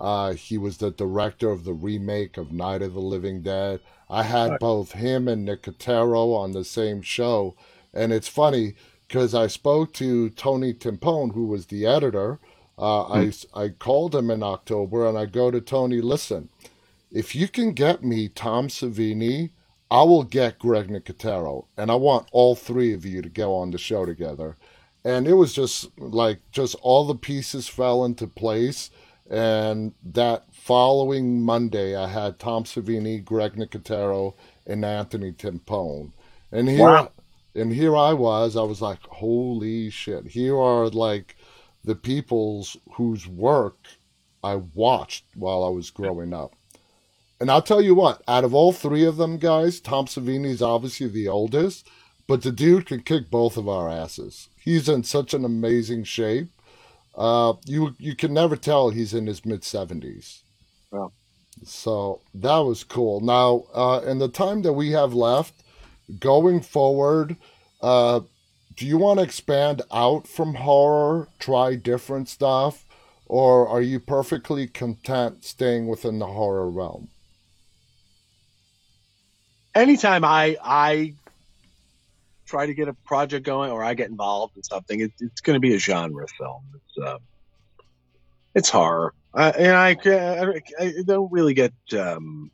[0.00, 3.80] Uh, he was the director of the remake of Night of the Living Dead.
[4.08, 7.54] I had both him and Nicotero on the same show.
[7.94, 8.74] And it's funny
[9.06, 12.38] because I spoke to Tony Timpone, who was the editor.
[12.78, 16.48] Uh, I, I called him in October and I go to Tony, listen,
[17.12, 19.50] if you can get me Tom Savini,
[19.90, 21.66] I will get Greg Nicotero.
[21.76, 24.56] And I want all three of you to go on the show together.
[25.04, 28.90] And it was just like, just all the pieces fell into place.
[29.30, 34.34] And that following Monday, I had Tom Savini, Greg Nicotero,
[34.66, 36.12] and Anthony Timpone.
[36.50, 37.12] And here, Wow.
[37.54, 38.56] and here I was.
[38.56, 41.36] I was like, "Holy shit!" Here are like
[41.82, 43.86] the people's whose work
[44.44, 46.54] I watched while I was growing up.
[47.42, 51.08] And I'll tell you what, out of all three of them guys, Tom Savini's obviously
[51.08, 51.88] the oldest,
[52.28, 54.48] but the dude can kick both of our asses.
[54.56, 56.50] He's in such an amazing shape.
[57.16, 60.44] Uh, you you can never tell he's in his mid seventies.
[60.92, 61.10] Wow.
[61.64, 63.18] So that was cool.
[63.20, 65.64] Now, uh, in the time that we have left,
[66.20, 67.34] going forward,
[67.80, 68.20] uh,
[68.76, 72.84] do you want to expand out from horror, try different stuff,
[73.26, 77.08] or are you perfectly content staying within the horror realm?
[79.74, 81.14] Anytime I I
[82.46, 85.54] try to get a project going or I get involved in something, it, it's going
[85.54, 86.62] to be a genre film.
[86.74, 87.18] It's uh,
[88.54, 91.72] it's horror, uh, and I, I, I don't really get.
[91.98, 92.50] Um,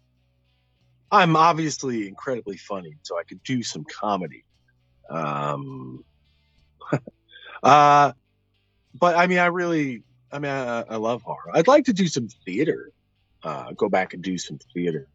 [1.10, 4.44] I'm obviously incredibly funny, so I could do some comedy.
[5.10, 6.04] Um,
[7.62, 8.12] uh,
[8.94, 11.50] but I mean, I really, I mean, I, I love horror.
[11.54, 12.92] I'd like to do some theater.
[13.42, 15.08] Uh, go back and do some theater.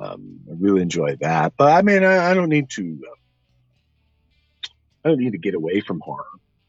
[0.00, 1.54] Um, I really enjoy that.
[1.56, 3.00] But I mean, I, I don't need to.
[3.06, 4.68] Uh,
[5.04, 6.24] I don't need to get away from horror.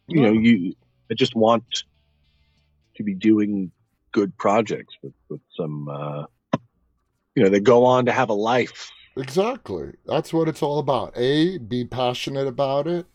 [0.07, 0.73] You know, you.
[1.09, 1.83] I just want
[2.95, 3.71] to be doing
[4.11, 5.89] good projects with with some.
[5.89, 6.25] Uh,
[7.35, 8.91] you know, that go on to have a life.
[9.17, 9.93] Exactly.
[10.05, 11.13] That's what it's all about.
[11.15, 13.05] A, be passionate about it.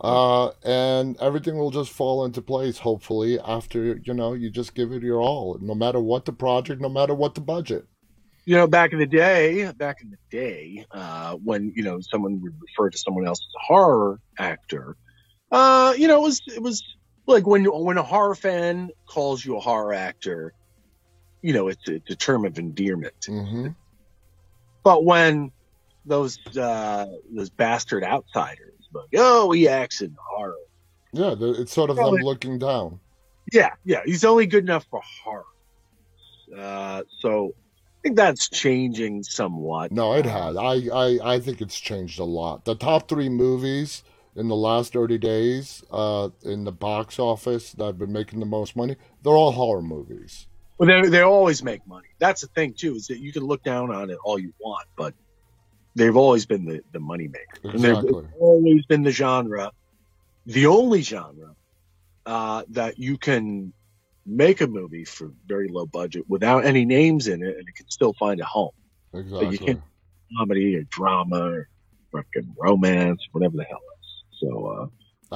[0.00, 4.92] Uh, and everything will just fall into place, hopefully, after, you know, you just give
[4.92, 7.86] it your all, no matter what the project, no matter what the budget.
[8.46, 12.40] You know, back in the day, back in the day, uh, when, you know, someone
[12.40, 14.96] would refer to someone else as a horror actor,
[15.50, 16.82] uh, you know, it was, it was
[17.26, 20.52] like when, when a horror fan calls you a horror actor,
[21.42, 23.14] you know, it's, it's a term of endearment.
[23.26, 23.68] hmm
[24.84, 25.50] But when
[26.04, 30.54] those uh, those bastard outsiders, like, oh, he acts in horror.
[31.12, 33.00] Yeah, it's sort of them it- looking down.
[33.52, 35.44] Yeah, yeah, he's only good enough for horror.
[36.56, 37.52] Uh, so
[38.06, 39.90] think that's changing somewhat.
[39.90, 40.56] No, it has.
[40.56, 42.64] I, I, I think it's changed a lot.
[42.64, 44.04] The top three movies
[44.36, 48.46] in the last 30 days uh, in the box office that have been making the
[48.46, 50.46] most money, they're all horror movies.
[50.78, 52.08] Well, they they always make money.
[52.20, 54.86] That's the thing too, is that you can look down on it all you want,
[54.96, 55.14] but
[55.94, 57.70] they've always been the the money maker.
[57.72, 58.26] And they've Exactly.
[58.38, 59.72] always been the genre,
[60.44, 61.54] the only genre
[62.26, 63.72] uh, that you can
[64.26, 67.88] make a movie for very low budget without any names in it, and it can
[67.90, 68.72] still find a home.
[69.14, 69.58] Exactly.
[69.58, 69.82] can't-
[70.36, 71.68] Comedy or drama or
[72.10, 74.24] fucking romance, whatever the hell else.
[74.40, 74.86] So uh,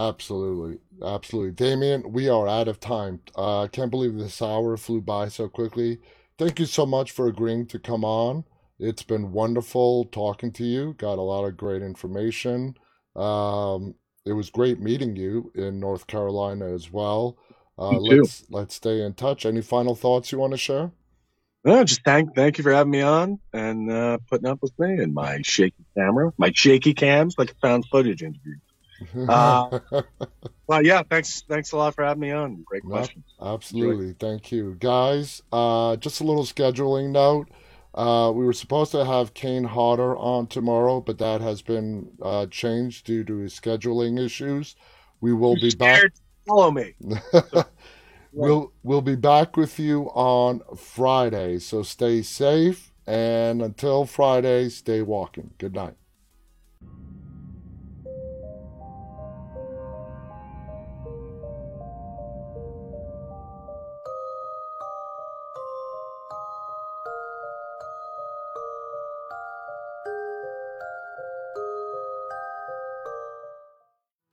[0.09, 0.79] Absolutely.
[1.05, 1.53] Absolutely.
[1.53, 3.21] Damian, we are out of time.
[3.37, 5.99] Uh, I can't believe this hour flew by so quickly.
[6.39, 8.45] Thank you so much for agreeing to come on.
[8.79, 10.95] It's been wonderful talking to you.
[10.95, 12.75] Got a lot of great information.
[13.15, 17.39] Um, it was great meeting you in North Carolina as well.
[17.81, 19.47] Uh, let's let's stay in touch.
[19.47, 20.91] Any final thoughts you want to share?
[21.65, 25.03] no, just thank thank you for having me on and uh, putting up with me
[25.03, 28.55] and my shaky camera, my shaky cams, like a found footage interview.
[29.31, 29.81] Uh,
[30.67, 32.63] Well, yeah, thanks thanks a lot for having me on.
[32.67, 32.97] Great No.
[32.97, 33.25] questions.
[33.41, 34.13] Absolutely.
[34.13, 34.77] Thank you.
[34.79, 37.49] Guys, uh, just a little scheduling note.
[37.95, 42.45] Uh, we were supposed to have Kane Hodder on tomorrow, but that has been uh,
[42.47, 44.77] changed due to scheduling issues.
[45.23, 45.97] We will be back.
[45.97, 46.95] Scared to Follow me.
[48.33, 51.59] we'll we'll be back with you on Friday.
[51.59, 55.53] So stay safe and until Friday, stay walking.
[55.59, 55.95] Good night.